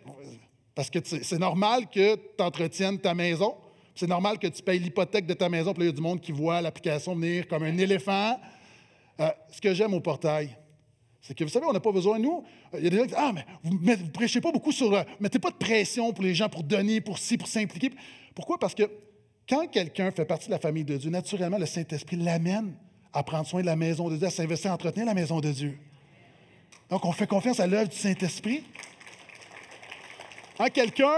[0.74, 3.54] parce que c'est normal que tu entretiennes ta maison,
[3.94, 6.02] c'est normal que tu payes l'hypothèque de ta maison, puis là, il y a du
[6.02, 8.36] monde qui voit l'application venir comme un éléphant.
[9.20, 10.56] Euh, ce que j'aime au portail,
[11.20, 12.42] c'est que vous savez, on n'a pas besoin, nous,
[12.74, 14.72] euh, il y a des gens qui disent Ah, mais vous ne prêchez pas beaucoup
[14.72, 14.92] sur.
[14.92, 17.92] Euh, mettez pas de pression pour les gens pour donner, pour ci, pour s'impliquer.
[18.34, 18.58] Pourquoi?
[18.58, 18.90] Parce que
[19.48, 22.74] quand quelqu'un fait partie de la famille de Dieu, naturellement, le Saint-Esprit l'amène
[23.12, 25.50] à prendre soin de la maison de Dieu, à s'investir à entretenir la maison de
[25.50, 25.78] Dieu.
[26.90, 28.64] Donc, on fait confiance à l'œuvre du Saint-Esprit.
[30.58, 31.12] Hein, quelqu'un,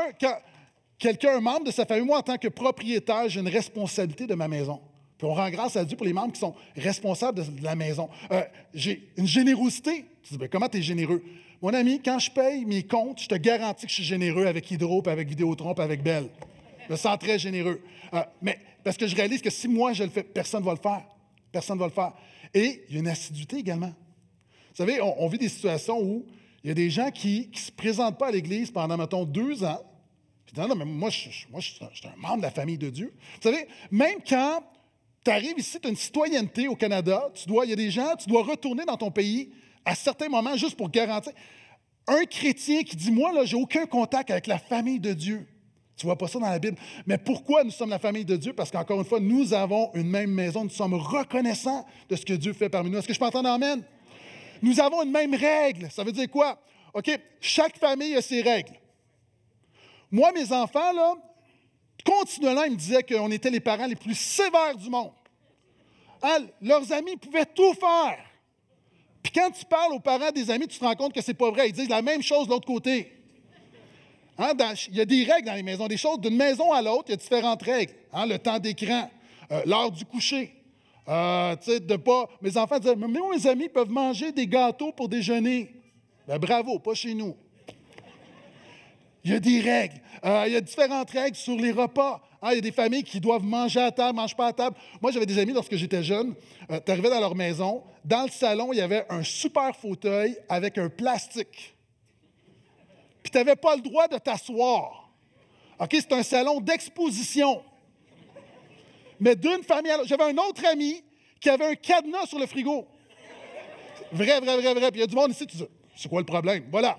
[0.98, 4.34] quelqu'un, un membre de sa famille, moi, en tant que propriétaire, j'ai une responsabilité de
[4.34, 4.80] ma maison.
[5.18, 8.08] Puis on rend grâce à Dieu pour les membres qui sont responsables de la maison.
[8.30, 10.06] Euh, j'ai une générosité.
[10.22, 11.22] Tu dis, ben, comment tu es généreux?
[11.62, 14.70] Mon ami, quand je paye mes comptes, je te garantis que je suis généreux avec
[14.70, 16.28] Hydro, avec Vidéotron, avec Belle.
[16.86, 17.80] Je me sens très généreux.
[18.12, 20.72] Euh, mais parce que je réalise que si moi je le fais, personne ne va
[20.72, 21.02] le faire.
[21.54, 22.12] Personne ne va le faire.
[22.52, 23.94] Et il y a une assiduité également.
[24.70, 26.26] Vous savez, on, vit des situations où
[26.64, 29.62] il y a des gens qui ne se présentent pas à l'Église pendant, mettons, deux
[29.62, 29.80] ans.
[30.44, 33.14] Puis disent, non, mais moi, je, moi, suis un membre de la famille de Dieu.
[33.36, 34.64] Vous savez, même quand
[35.24, 37.92] tu arrives ici, tu as une citoyenneté au Canada, tu dois, il y a des
[37.92, 39.52] gens, tu dois retourner dans ton pays
[39.84, 41.32] à certains moments juste pour garantir.
[42.08, 45.46] Un chrétien qui dit, moi, là, j'ai aucun contact avec la famille de Dieu.
[45.96, 46.76] Tu ne vois pas ça dans la Bible.
[47.06, 48.52] Mais pourquoi nous sommes la famille de Dieu?
[48.52, 50.64] Parce qu'encore une fois, nous avons une même maison.
[50.64, 52.98] Nous sommes reconnaissants de ce que Dieu fait parmi nous.
[52.98, 53.82] Est-ce que je peux entendre Amen?
[54.60, 55.90] Nous avons une même règle.
[55.90, 56.58] Ça veut dire quoi?
[56.92, 58.78] OK, chaque famille a ses règles.
[60.10, 61.14] Moi, mes enfants, là,
[62.04, 65.12] continuellement, ils me disaient qu'on était les parents les plus sévères du monde.
[66.22, 68.18] Hein, leurs amis pouvaient tout faire.
[69.22, 71.50] Puis quand tu parles aux parents des amis, tu te rends compte que c'est pas
[71.50, 71.68] vrai.
[71.68, 73.23] Ils disent la même chose de l'autre côté.
[74.36, 74.52] Hein,
[74.88, 77.10] il y a des règles dans les maisons, des choses d'une maison à l'autre, il
[77.12, 77.92] y a différentes règles.
[78.12, 79.08] Hein, le temps d'écran,
[79.52, 80.52] euh, l'heure du coucher.
[81.08, 85.70] Euh, de pas, mes enfants disent Mais mes amis peuvent manger des gâteaux pour déjeuner.
[86.26, 87.36] Ben, bravo, pas chez nous.
[89.22, 90.00] Il y a des règles.
[90.24, 92.20] Euh, il y a différentes règles sur les repas.
[92.42, 94.52] Hein, il y a des familles qui doivent manger à table, ne mangent pas à
[94.52, 94.76] table.
[95.00, 96.34] Moi, j'avais des amis lorsque j'étais jeune.
[96.84, 97.84] tu arrivais dans leur maison.
[98.04, 101.73] Dans le salon, il y avait un super fauteuil avec un plastique
[103.34, 105.10] tu n'avais pas le droit de t'asseoir.
[105.80, 107.64] OK, c'est un salon d'exposition.
[109.18, 110.08] Mais d'une famille à l'autre.
[110.08, 111.02] J'avais un autre ami
[111.40, 112.86] qui avait un cadenas sur le frigo.
[114.12, 114.90] Vrai, vrai, vrai, vrai.
[114.92, 115.66] Puis il y a du monde ici, tu dis,
[115.96, 116.68] c'est quoi le problème?
[116.70, 116.96] Voilà.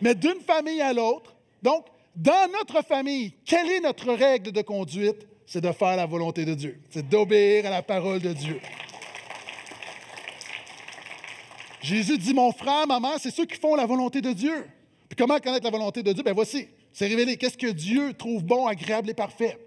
[0.00, 5.28] Mais d'une famille à l'autre, donc, dans notre famille, quelle est notre règle de conduite?
[5.46, 6.82] C'est de faire la volonté de Dieu.
[6.90, 8.60] C'est d'obéir à la parole de Dieu.
[11.80, 14.66] Jésus dit, mon frère, maman, c'est ceux qui font la volonté de Dieu.
[15.16, 16.22] Comment connaître la volonté de Dieu?
[16.22, 17.36] Ben voici, c'est révélé.
[17.36, 19.58] Qu'est-ce que Dieu trouve bon, agréable et parfait?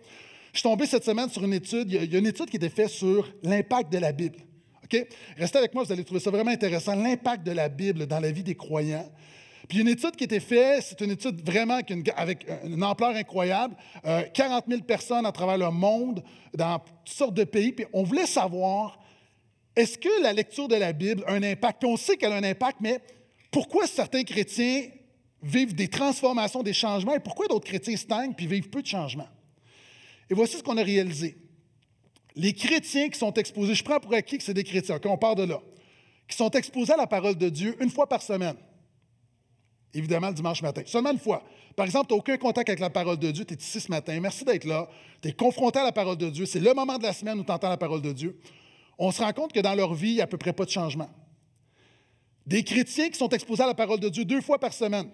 [0.53, 1.91] Je suis tombé cette semaine sur une étude.
[1.91, 4.39] Il y a une étude qui était faite sur l'impact de la Bible.
[4.83, 5.07] OK?
[5.37, 6.95] Restez avec moi, vous allez trouver ça vraiment intéressant.
[6.95, 9.11] L'impact de la Bible dans la vie des croyants.
[9.67, 11.79] Puis une étude qui a été faite, c'est une étude vraiment
[12.15, 13.75] avec une ampleur incroyable.
[14.33, 17.71] 40 euh, 000 personnes à travers le monde, dans toutes sortes de pays.
[17.71, 18.99] Puis on voulait savoir,
[19.75, 21.81] est-ce que la lecture de la Bible a un impact?
[21.81, 22.99] Puis on sait qu'elle a un impact, mais
[23.51, 24.83] pourquoi certains chrétiens
[25.41, 29.27] vivent des transformations, des changements, et pourquoi d'autres chrétiens stagnent puis vivent peu de changements?
[30.29, 31.37] Et voici ce qu'on a réalisé.
[32.35, 35.35] Les chrétiens qui sont exposés, je prends pour acquis que c'est des chrétiens, on part
[35.35, 35.61] de là,
[36.27, 38.57] qui sont exposés à la parole de Dieu une fois par semaine.
[39.93, 40.81] Évidemment, le dimanche matin.
[40.85, 41.41] Seulement une fois.
[41.75, 43.89] Par exemple, tu n'as aucun contact avec la parole de Dieu, tu es ici ce
[43.89, 44.89] matin, merci d'être là,
[45.21, 47.43] tu es confronté à la parole de Dieu, c'est le moment de la semaine où
[47.43, 48.37] tu entends la parole de Dieu.
[48.97, 50.65] On se rend compte que dans leur vie, il n'y a à peu près pas
[50.65, 51.09] de changement.
[52.45, 55.09] Des chrétiens qui sont exposés à la parole de Dieu deux fois par semaine,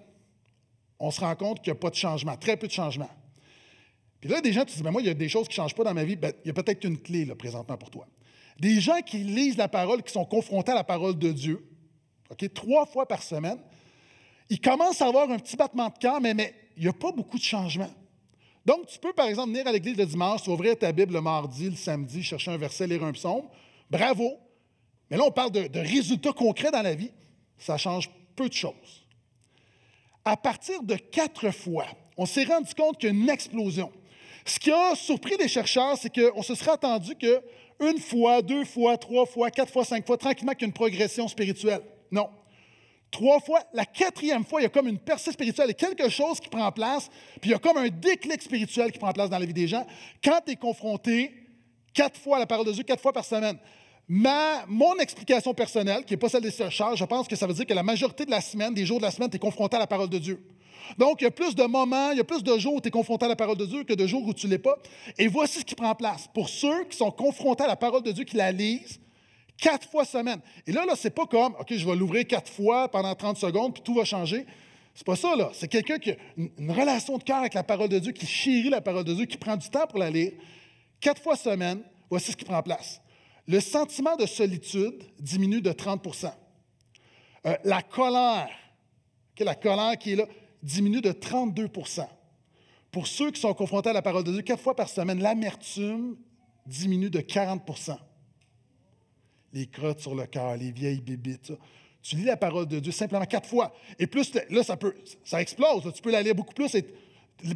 [1.01, 3.09] on se rend compte qu'il n'y a pas de changement, très peu de changement.
[4.21, 5.63] Puis là, des gens, tu dis, ben moi, il y a des choses qui ne
[5.63, 6.15] changent pas dans ma vie.
[6.15, 8.07] Ben, il y a peut-être une clé, là, présentement, pour toi.
[8.59, 11.67] Des gens qui lisent la parole, qui sont confrontés à la parole de Dieu,
[12.29, 13.57] OK, trois fois par semaine,
[14.49, 17.11] ils commencent à avoir un petit battement de cœur, mais, mais il n'y a pas
[17.11, 17.89] beaucoup de changement.
[18.63, 21.67] Donc, tu peux, par exemple, venir à l'église le dimanche, ouvrir ta Bible le mardi,
[21.67, 23.47] le samedi, chercher un verset, lire un psaume.
[23.89, 24.37] Bravo.
[25.09, 27.11] Mais là, on parle de résultats concrets dans la vie.
[27.57, 29.01] Ça change peu de choses.
[30.23, 31.85] À partir de quatre fois,
[32.17, 33.91] on s'est rendu compte qu'il y a une explosion.
[34.45, 38.97] Ce qui a surpris les chercheurs, c'est qu'on se serait attendu qu'une fois, deux fois,
[38.97, 41.81] trois fois, quatre fois, cinq fois, tranquillement, qu'il y ait une progression spirituelle.
[42.11, 42.29] Non.
[43.11, 45.87] Trois fois, la quatrième fois, il y a comme une percée spirituelle, il y a
[45.87, 47.09] quelque chose qui prend place,
[47.41, 49.67] puis il y a comme un déclic spirituel qui prend place dans la vie des
[49.67, 49.85] gens
[50.23, 51.33] quand tu es confronté
[51.93, 53.57] quatre fois à la parole de Dieu, quatre fois par semaine.
[54.13, 57.53] Ma, mon explication personnelle, qui n'est pas celle des chercheurs, je pense que ça veut
[57.53, 59.77] dire que la majorité de la semaine, des jours de la semaine, tu es confronté
[59.77, 60.45] à la parole de Dieu.
[60.97, 62.89] Donc, il y a plus de moments, il y a plus de jours où tu
[62.89, 64.77] es confronté à la parole de Dieu que de jours où tu ne l'es pas.
[65.17, 66.27] Et voici ce qui prend place.
[66.33, 68.99] Pour ceux qui sont confrontés à la parole de Dieu, qui la lisent,
[69.57, 70.41] quatre fois semaine.
[70.67, 73.73] Et là, là, c'est pas comme, OK, je vais l'ouvrir quatre fois pendant 30 secondes,
[73.73, 74.45] puis tout va changer.
[74.93, 75.51] C'est pas ça, là.
[75.53, 78.69] C'est quelqu'un qui a une, relation de cœur avec la parole de Dieu, qui chérit
[78.69, 80.33] la parole de Dieu, qui prend du temps pour la lire.
[80.99, 83.00] Quatre fois semaine, voici ce qui prend place.
[83.51, 86.31] Le sentiment de solitude diminue de 30%
[87.45, 88.49] euh, La colère,
[89.39, 90.25] la colère qui est là,
[90.63, 92.07] diminue de 32%
[92.93, 96.15] Pour ceux qui sont confrontés à la parole de Dieu quatre fois par semaine, l'amertume
[96.65, 97.97] diminue de 40%
[99.51, 101.51] Les crottes sur le cœur, les vieilles bébites,
[102.01, 103.73] Tu lis la parole de Dieu simplement quatre fois.
[103.99, 105.91] Et plus, là, ça, peut, ça explose.
[105.93, 106.85] Tu peux la lire beaucoup plus et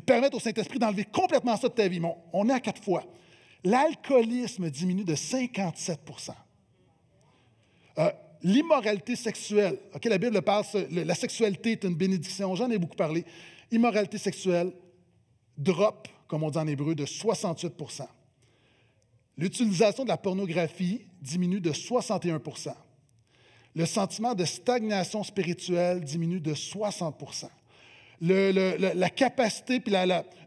[0.05, 2.01] permettre au Saint-Esprit d'enlever complètement ça de ta vie.
[2.01, 3.05] Mais on est à quatre fois.
[3.65, 6.31] L'alcoolisme diminue de 57%
[7.97, 8.11] euh,
[8.43, 9.79] L'immoralité sexuelle.
[9.95, 12.53] OK, la Bible parle, la sexualité est une bénédiction.
[12.55, 13.25] J'en ai beaucoup parlé.
[13.71, 14.71] Immoralité sexuelle
[15.57, 18.07] drop, comme on dit en hébreu, de 68%
[19.37, 22.73] L'utilisation de la pornographie diminue de 61%
[23.73, 27.15] Le sentiment de stagnation spirituelle diminue de 60
[28.21, 29.93] la capacité puis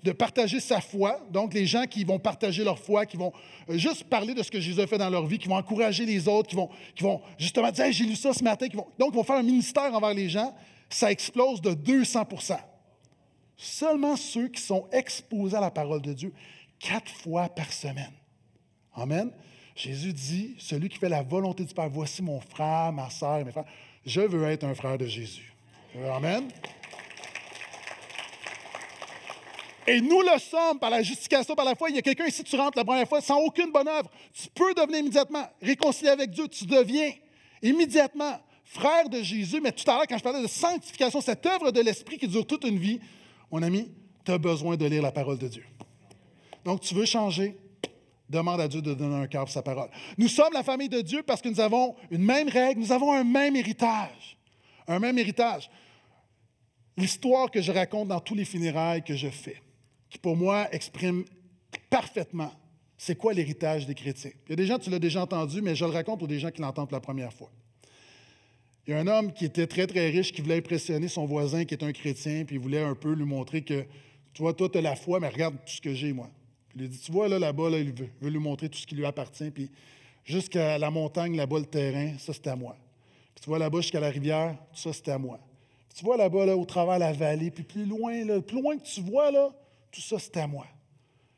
[0.03, 1.21] de partager sa foi.
[1.31, 3.33] Donc, les gens qui vont partager leur foi, qui vont
[3.69, 6.07] euh, juste parler de ce que Jésus a fait dans leur vie, qui vont encourager
[6.07, 8.69] les autres, qui vont, qui vont justement dire J'ai lu ça ce matin.
[8.69, 10.55] Qui vont, donc, ils vont faire un ministère envers les gens.
[10.89, 12.57] Ça explose de 200%
[13.57, 16.33] Seulement ceux qui sont exposés à la parole de Dieu
[16.79, 18.13] quatre fois par semaine.
[18.95, 19.31] Amen.
[19.75, 23.51] Jésus dit Celui qui fait la volonté du Père, voici mon frère, ma soeur, mes
[23.51, 23.65] frères.
[24.07, 25.53] Je veux être un frère de Jésus.
[26.13, 26.49] Amen.
[29.89, 31.89] Et nous le sommes par la justification, par la foi.
[31.89, 34.11] Il y a quelqu'un ici, tu rentres la première fois sans aucune bonne œuvre.
[34.35, 36.47] Tu peux devenir immédiatement réconcilié avec Dieu.
[36.47, 37.11] Tu deviens
[37.63, 39.63] immédiatement frère de Jésus.
[39.63, 42.47] Mais tout à l'heure, quand je parlais de sanctification, cette œuvre de l'Esprit qui dure
[42.47, 43.01] toute une vie,
[43.51, 43.91] mon ami,
[44.27, 45.65] tu as besoin de lire la parole de Dieu.
[46.67, 47.57] Donc, tu veux changer,
[48.29, 49.89] demande à Dieu de donner un cœur pour sa parole.
[50.19, 53.15] Nous sommes la famille de Dieu parce que nous avons une même règle, nous avons
[53.15, 54.37] un même héritage.
[54.87, 55.71] Un même héritage.
[56.99, 59.63] L'histoire que je raconte dans tous les funérailles que je fais
[60.11, 61.25] qui pour moi exprime
[61.91, 62.53] parfaitement
[62.99, 64.33] c'est quoi l'héritage des chrétiens.
[64.47, 66.41] Il y a des gens, tu l'as déjà entendu, mais je le raconte pour des
[66.41, 67.49] gens qui l'entendent la première fois.
[68.87, 71.65] Il y a un homme qui était très, très riche, qui voulait impressionner son voisin
[71.65, 73.85] qui est un chrétien, puis il voulait un peu lui montrer que,
[74.35, 76.29] tu vois, toi, tu as la foi, mais regarde tout ce que j'ai, moi.
[76.69, 78.79] Puis il lui dit, tu vois, là, là-bas, là, il veut, veut, lui montrer tout
[78.79, 79.71] ce qui lui appartient, puis
[80.25, 82.77] jusqu'à la montagne, là-bas, le terrain, ça, c'est à moi.
[83.35, 85.39] Puis tu vois là-bas jusqu'à la rivière, tout ça, c'était à moi.
[85.89, 88.77] Puis tu vois là-bas, là, au travers la vallée, puis plus loin, là, plus loin
[88.77, 89.51] que tu vois, là,
[89.91, 90.67] tout ça, c'était à moi.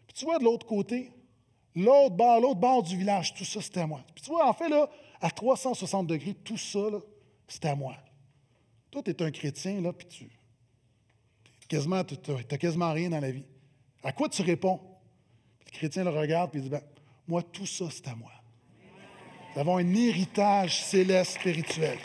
[0.06, 1.12] Puis tu vois de l'autre côté,
[1.74, 4.02] l'autre bord, l'autre bord du village, tout ça, c'était à moi.
[4.14, 4.88] Puis tu vois, en fait, là,
[5.20, 6.80] à 360 degrés, tout ça,
[7.46, 7.96] c'était à moi.
[8.90, 10.30] Toi, tu es un chrétien, là, puis tu.
[11.68, 13.44] Quasiment, n'as quasiment rien dans la vie.
[14.02, 14.80] À quoi tu réponds?
[15.72, 16.82] le chrétien le regarde, puis il dit ben,
[17.28, 18.32] Moi, tout ça, c'est à moi.
[19.54, 21.98] Nous avons un héritage céleste spirituel.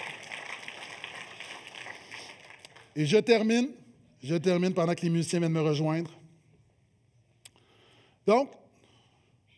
[2.95, 3.69] Et je termine,
[4.23, 6.11] je termine pendant que les musiciens viennent me rejoindre.
[8.25, 8.51] Donc,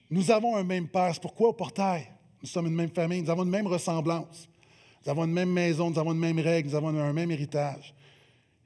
[0.09, 1.11] nous avons un même Père.
[1.13, 2.07] C'est pourquoi au portail,
[2.41, 4.47] nous sommes une même famille, nous avons une même ressemblance.
[5.05, 7.93] Nous avons une même maison, nous avons une même règle, nous avons un même héritage.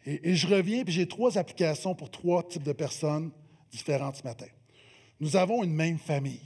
[0.05, 3.31] Et, je reviens, puis j'ai trois applications pour trois types de personnes
[3.71, 4.47] différentes ce matin.
[5.19, 6.41] Nous avons une même famille.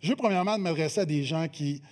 [0.00, 1.82] Je veux premièrement m'adresser à des gens qui,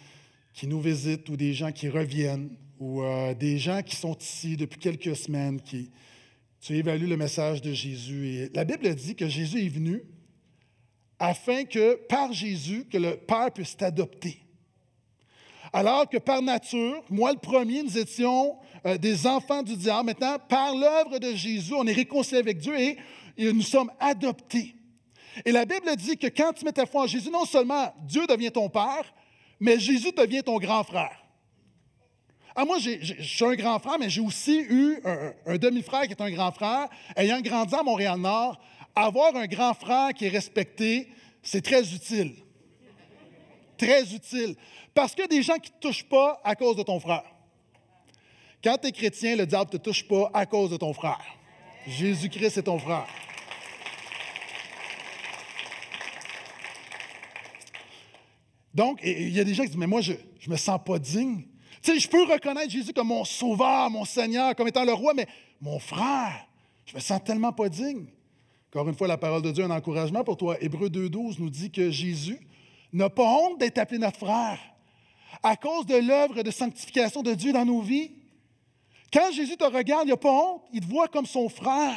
[0.63, 4.79] nous visitent ou des gens qui reviennent ou euh, des gens qui sont ici depuis
[4.79, 5.91] quelques semaines, qui
[6.61, 8.29] tu évalues le message de Jésus.
[8.29, 10.03] Et la Bible dit que Jésus est venu
[11.21, 14.41] afin que par Jésus, que le Père puisse t'adopter.
[15.73, 18.57] Alors que par nature, moi le premier, nous étions
[18.87, 20.07] euh, des enfants du diable.
[20.07, 22.97] Maintenant, par l'œuvre de Jésus, on est réconcilié avec Dieu et,
[23.39, 24.75] nous sommes adoptés.
[25.47, 28.27] Et la Bible dit que quand tu mets ta foi en Jésus, non seulement Dieu
[28.27, 29.15] devient ton Père,
[29.61, 31.17] mais Jésus devient ton grand frère.
[32.55, 36.11] Ah, moi, je suis un grand frère, mais j'ai aussi eu un, un demi-frère qui
[36.11, 36.89] est un grand frère.
[37.17, 38.61] Ayant grandi à Montréal-Nord,
[38.95, 41.09] avoir un grand frère qui est respecté,
[41.43, 42.35] c'est très utile.
[43.79, 44.57] Très utile.
[44.95, 47.01] Parce qu'il y a des gens qui ne te touchent pas à cause de ton
[47.01, 47.25] frère.
[48.63, 51.21] Quand tu es chrétien, le diable ne te touche pas à cause de ton frère.
[51.87, 53.07] Jésus-Christ est ton frère.
[58.75, 60.99] Donc, il y a des gens qui disent, mais moi, je ne me sens pas
[60.99, 61.45] digne.
[61.83, 65.15] Tu sais, je peux reconnaître Jésus comme mon sauveur, mon Seigneur, comme étant le roi,
[65.15, 65.27] mais
[65.61, 66.47] mon frère,
[66.85, 68.07] je me sens tellement pas digne.
[68.71, 70.57] Encore une fois, la parole de Dieu, un encouragement pour toi.
[70.61, 72.39] Hébreu 2.12 nous dit que Jésus
[72.93, 74.59] n'a pas honte d'être appelé notre frère
[75.43, 78.13] à cause de l'œuvre de sanctification de Dieu dans nos vies.
[79.13, 81.97] Quand Jésus te regarde, il n'a pas honte, il te voit comme son frère.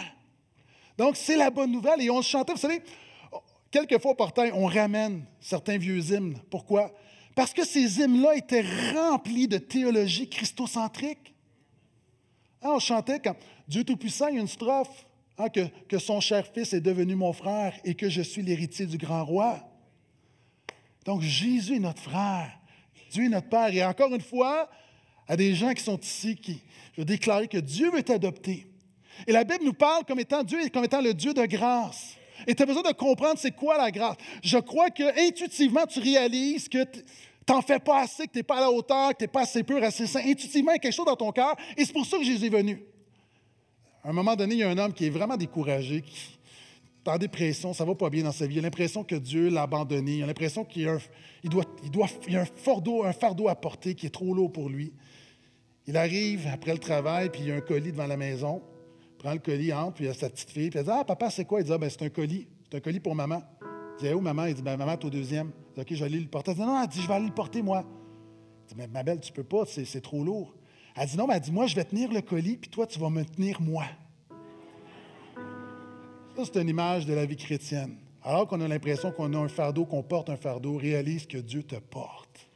[0.97, 2.01] Donc, c'est la bonne nouvelle.
[2.01, 2.81] Et on chantait, vous savez,
[3.69, 6.39] quelquefois au portail, on ramène certains vieux hymnes.
[6.49, 6.91] Pourquoi?
[7.35, 11.35] Parce que ces hymnes-là étaient remplis de théologie christocentrique.
[12.63, 13.35] Hein, on chantait quand
[13.67, 15.05] Dieu Tout-Puissant, il y a une strophe,
[15.37, 18.85] hein, que, que son cher fils est devenu mon frère et que je suis l'héritier
[18.85, 19.59] du grand roi.
[21.05, 22.51] Donc, Jésus est notre frère.
[23.11, 23.73] Dieu est notre Père.
[23.73, 24.69] Et encore une fois,
[25.27, 26.61] à des gens qui sont ici, qui,
[26.93, 28.67] je veux déclarer que Dieu veut t'adopter.
[29.27, 32.15] Et la Bible nous parle comme étant Dieu, comme étant le Dieu de grâce.
[32.47, 34.17] Et tu as besoin de comprendre c'est quoi la grâce.
[34.43, 37.03] Je crois que intuitivement, tu réalises que tu
[37.47, 39.41] n'en fais pas assez, que tu n'es pas à la hauteur, que tu n'es pas
[39.41, 40.21] assez pur, assez saint.
[40.25, 41.55] Intuitivement, il y a quelque chose dans ton cœur.
[41.77, 42.83] Et c'est pour ça que Jésus est venu.
[44.03, 46.37] À un moment donné, il y a un homme qui est vraiment découragé, qui,
[47.05, 48.55] en dépression, ça ne va pas bien dans sa vie.
[48.55, 50.17] Il a l'impression que Dieu l'a abandonné.
[50.17, 52.45] Il a l'impression qu'il a, un, a un,
[53.15, 54.93] fardeau, à porter qui est trop lourd pour lui.
[55.87, 58.61] Il arrive après le travail, puis il y a un colis devant la maison.
[59.13, 60.69] Il prend le colis, entre, puis il y a sa petite fille.
[60.69, 62.47] Puis elle dit Ah, papa, c'est quoi Il dit Ah, ben, c'est un colis.
[62.69, 63.41] C'est un colis pour maman.
[63.99, 65.51] Il dit Où, maman Il dit ben, Maman, tu au deuxième.
[65.71, 66.51] Il dit OK, je vais aller le porter.
[66.51, 67.83] Elle dit Non, elle dit Je vais aller le porter, moi.
[68.65, 70.53] Il dit Mais ma belle, tu peux pas, c'est trop lourd.
[70.95, 72.99] Elle dit Non, mais elle dit Moi, je vais tenir le colis, puis toi, tu
[72.99, 73.85] vas me tenir moi.
[76.35, 77.95] Ça, c'est une image de la vie chrétienne.
[78.23, 81.63] Alors qu'on a l'impression qu'on a un fardeau, qu'on porte un fardeau, réalise que Dieu
[81.63, 82.47] te porte.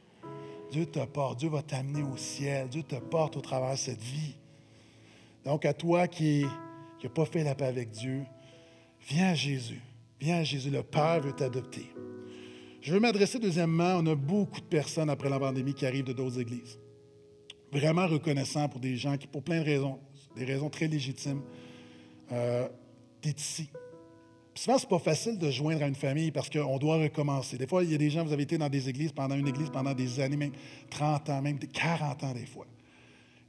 [0.70, 1.38] Dieu te porte.
[1.38, 2.68] Dieu va t'amener au ciel.
[2.68, 4.36] Dieu te porte au travers de cette vie.
[5.44, 6.44] Donc, à toi qui
[7.02, 8.24] n'as pas fait la paix avec Dieu,
[9.08, 9.80] viens à Jésus.
[10.20, 10.70] Viens à Jésus.
[10.70, 11.86] Le Père veut t'adopter.
[12.80, 16.12] Je veux m'adresser deuxièmement, on a beaucoup de personnes après la pandémie qui arrivent de
[16.12, 16.78] d'autres églises.
[17.72, 19.98] Vraiment reconnaissant pour des gens qui, pour plein de raisons,
[20.36, 21.42] des raisons très légitimes,
[22.32, 22.68] euh,
[23.24, 23.68] ici.
[24.54, 27.58] souvent, ce pas facile de joindre à une famille parce qu'on doit recommencer.
[27.58, 29.48] Des fois, il y a des gens, vous avez été dans des églises, pendant une
[29.48, 30.52] église pendant des années, même
[30.90, 32.66] 30 ans, même 40 ans des fois.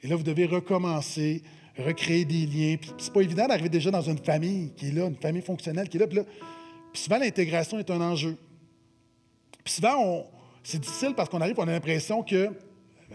[0.02, 1.42] Et là, vous devez recommencer,
[1.78, 2.78] recréer des liens.
[2.78, 5.90] Puis c'est pas évident d'arriver déjà dans une famille qui est là, une famille fonctionnelle
[5.90, 6.08] qui est là.
[6.08, 8.38] Puis, souvent, l'intégration est un enjeu.
[9.64, 10.26] Puis souvent,
[10.64, 12.50] c'est difficile parce qu'on arrive, on a l'impression que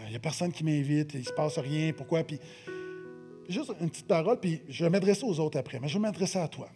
[0.03, 2.23] il n'y a personne qui m'invite, il ne se passe rien, pourquoi?
[2.23, 2.39] Puis
[3.47, 6.39] Juste une petite parole, puis je vais m'adresser aux autres après, mais je vais m'adresser
[6.39, 6.67] à toi.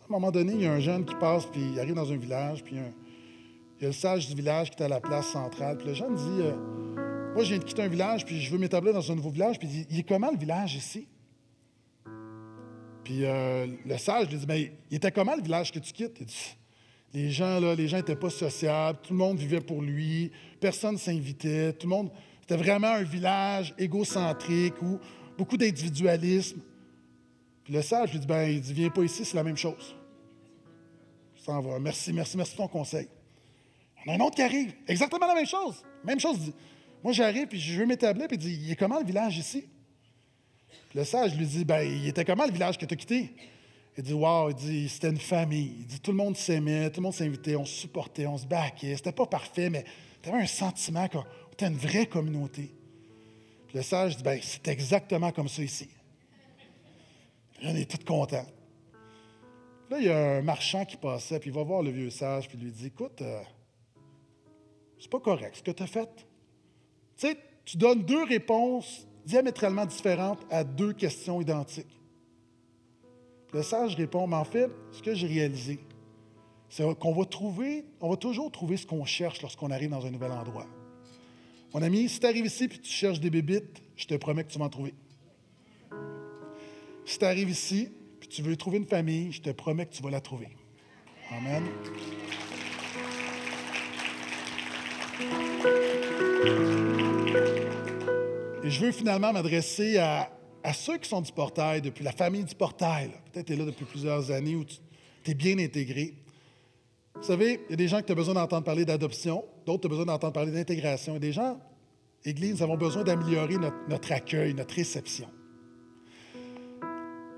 [0.00, 2.10] À un moment donné, il y a un jeune qui passe, puis il arrive dans
[2.10, 5.26] un village, puis il y a le sage du village qui est à la place
[5.28, 5.78] centrale.
[5.78, 8.58] Puis le jeune dit euh, Moi, je viens de quitter un village, puis je veux
[8.58, 9.58] m'établir dans un nouveau village.
[9.58, 11.08] Puis il dit Il est comment le village ici
[13.02, 16.18] Puis euh, le sage lui dit Mais il était comment le village que tu quittes
[16.20, 16.56] il dit,
[17.14, 20.94] Les gens, là, les gens n'étaient pas sociables, tout le monde vivait pour lui, personne
[20.94, 22.10] ne s'invitait, tout le monde
[22.40, 24.98] C'était vraiment un village égocentrique où
[25.36, 26.60] beaucoup d'individualisme.
[27.64, 29.94] Puis le sage lui dit, ben, il dit, viens pas ici, c'est la même chose.
[31.44, 31.78] Ça va.
[31.78, 33.08] Merci, merci, merci pour ton conseil.
[34.04, 34.72] Il y a un autre qui arrive.
[34.88, 35.82] Exactement la même chose.
[36.04, 36.52] Même chose.
[37.04, 39.64] Moi, j'arrive, puis je veux m'établir, puis il dit, il est comment le village ici?
[40.94, 43.34] le sage lui dit, ben, il était comment le village que tu as quitté?
[43.96, 45.76] Il dit, wow, il dit, c'était une famille.
[45.80, 48.46] Il dit, tout le monde s'aimait, tout le monde s'invitait, on se supportait, on se
[48.46, 48.96] baquait.
[48.96, 49.84] C'était pas parfait, mais
[50.22, 52.72] tu avais un sentiment qu'on était une vraie communauté.
[53.68, 55.88] Puis le sage dit, ben, c'est exactement comme ça ici.
[57.62, 58.46] On est tous contents.
[59.90, 62.48] Là, il y a un marchand qui passait, puis il va voir le vieux sage,
[62.48, 63.42] puis il lui dit, écoute, euh,
[64.98, 66.08] c'est pas correct ce que tu as fait.
[67.18, 72.01] Tu sais, tu donnes deux réponses diamétralement différentes à deux questions identiques.
[73.52, 75.78] Le sage répond, mais en fait, ce que j'ai réalisé,
[76.70, 80.10] c'est qu'on va trouver, on va toujours trouver ce qu'on cherche lorsqu'on arrive dans un
[80.10, 80.66] nouvel endroit.
[81.74, 84.50] Mon ami, si tu arrives ici et tu cherches des bébites, je te promets que
[84.50, 84.94] tu vas en trouver.
[87.04, 87.88] Si tu arrives ici
[88.22, 90.48] et tu veux trouver une famille, je te promets que tu vas la trouver.
[91.30, 91.64] Amen.
[98.64, 100.30] Et je veux finalement m'adresser à,
[100.72, 103.10] ceux qui sont du portail, depuis la famille du portail.
[103.32, 106.14] Peut-être tu es là depuis plusieurs années où tu es bien intégré.
[107.16, 109.90] Vous savez, il y a des gens qui ont besoin d'entendre parler d'adoption, d'autres ont
[109.90, 111.16] besoin d'entendre parler d'intégration.
[111.16, 111.58] Et des gens,
[112.24, 113.56] Église, nous avons besoin d'améliorer
[113.88, 115.28] notre, accueil, notre réception.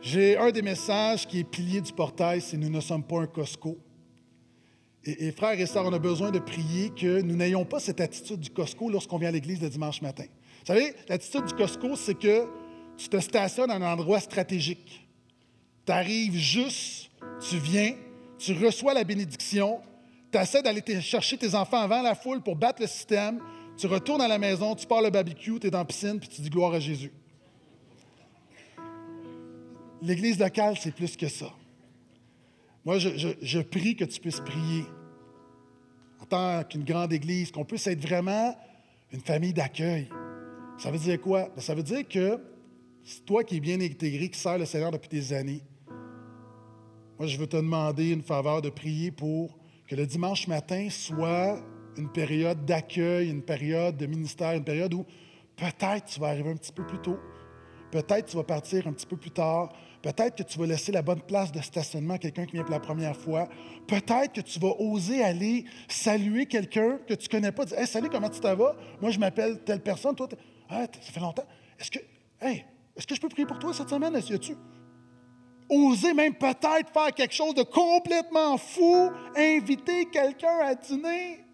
[0.03, 3.27] J'ai un des messages qui est pilier du portail, c'est nous ne sommes pas un
[3.27, 3.79] Costco.
[5.07, 8.41] Et, frères et sœurs, on a besoin de prier que nous n'ayons pas cette attitude
[8.41, 10.25] du Costco lorsqu'on vient à l'église le dimanche matin.
[10.25, 12.47] Vous savez, l'attitude du Costco, c'est que
[12.97, 15.07] tu te stationnes à un endroit stratégique.
[15.87, 17.11] Tu arrives juste,
[17.49, 17.95] tu viens,
[18.39, 19.81] tu reçois la bénédiction,
[20.33, 23.41] tu essaies d'aller chercher tes enfants avant la foule pour battre le système,
[23.77, 26.29] tu retournes à la maison, tu pars le barbecue, tu es dans la piscine, puis
[26.29, 27.13] tu dis gloire à Jésus.
[30.03, 31.53] L'Église locale, c'est plus que ça.
[32.85, 34.85] Moi, je, prie que tu puisses prier
[36.21, 38.55] en tant qu'une grande Église, qu'on puisse être vraiment
[39.13, 40.09] une famille d'accueil.
[40.77, 41.49] Ça veut dire quoi?
[41.55, 42.39] Ben, ça veut dire que
[43.27, 45.63] toi qui es bien intégré, qui sers le Seigneur depuis des années,
[47.19, 51.61] moi, je veux te demander une faveur de prier pour que le dimanche matin soit
[51.97, 55.05] une période d'accueil, une période de ministère, une période où
[55.57, 57.19] peut-être tu vas arriver un petit peu plus tôt,
[57.93, 59.73] peut-être tu vas partir un petit peu plus tard,
[60.05, 62.73] Peut-être que tu vas laisser la bonne place de stationnement à quelqu'un qui vient pour
[62.73, 63.49] la première fois.
[63.87, 67.65] Peut-être que tu vas oser aller saluer quelqu'un que tu ne connais pas.
[67.65, 68.77] Dire Hey, salut, comment tu vas?
[69.01, 70.15] Moi, je m'appelle telle personne.
[70.15, 70.29] Toi,
[70.69, 71.47] ah, ça fait longtemps.
[71.81, 72.01] Est-ce que,
[72.43, 74.15] hey, est-ce que je peux prier pour toi cette semaine?
[74.17, 74.57] Est-ce que tu
[75.69, 81.45] oser même peut-être faire quelque chose de complètement fou, inviter quelqu'un à dîner,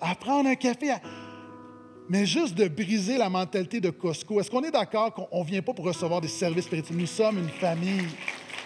[0.00, 0.90] à prendre un café.
[0.90, 1.00] À
[2.08, 4.40] mais juste de briser la mentalité de Costco.
[4.40, 6.96] Est-ce qu'on est, d'accord qu'on ne vient pas pour recevoir des services spirituels?
[6.96, 8.06] Nous sommes une famille.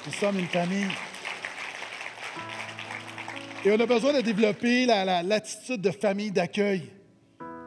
[0.06, 0.88] Nous sommes une famille.
[3.64, 6.90] Et on a besoin de développer l'attitude de famille d'accueil.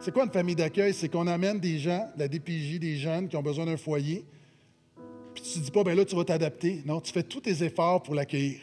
[0.04, 0.94] C'est quoi une famille d'accueil?
[0.94, 4.26] C'est qu'on amène des gens, la DPJ, des jeunes qui ont besoin d'un foyer.
[5.34, 6.82] Puis tu ne dis pas, ben là, tu vas t'adapter.
[6.86, 8.60] Non, tu fais tous tes efforts pour l'accueillir.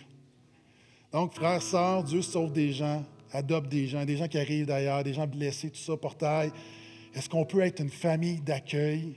[1.11, 5.03] Donc, frères, sœurs, Dieu sauve des gens, adopte des gens, des gens qui arrivent d'ailleurs,
[5.03, 6.53] des gens blessés, tout ça, portail.
[7.15, 9.15] Est-ce qu'on peut être une famille d'accueil?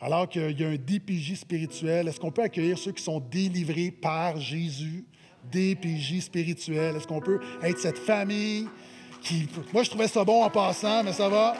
[0.00, 2.08] Alors qu'il y a un DPJ spirituel?
[2.08, 5.04] Est-ce qu'on peut accueillir ceux qui sont délivrés par Jésus?
[5.52, 6.96] DPJ spirituel.
[6.96, 8.66] Est-ce qu'on peut être cette famille
[9.72, 11.56] Moi, je trouvais ça bon en passant, mais ça va.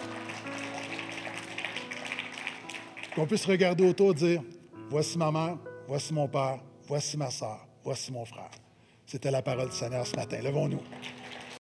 [3.14, 4.42] Qu'on puisse regarder autour et dire
[4.90, 5.56] Voici ma mère,
[5.88, 8.50] voici mon père, voici ma soeur, voici mon frère.
[9.06, 10.38] C'était la parole du Seigneur ce matin.
[10.42, 10.80] Levons-nous.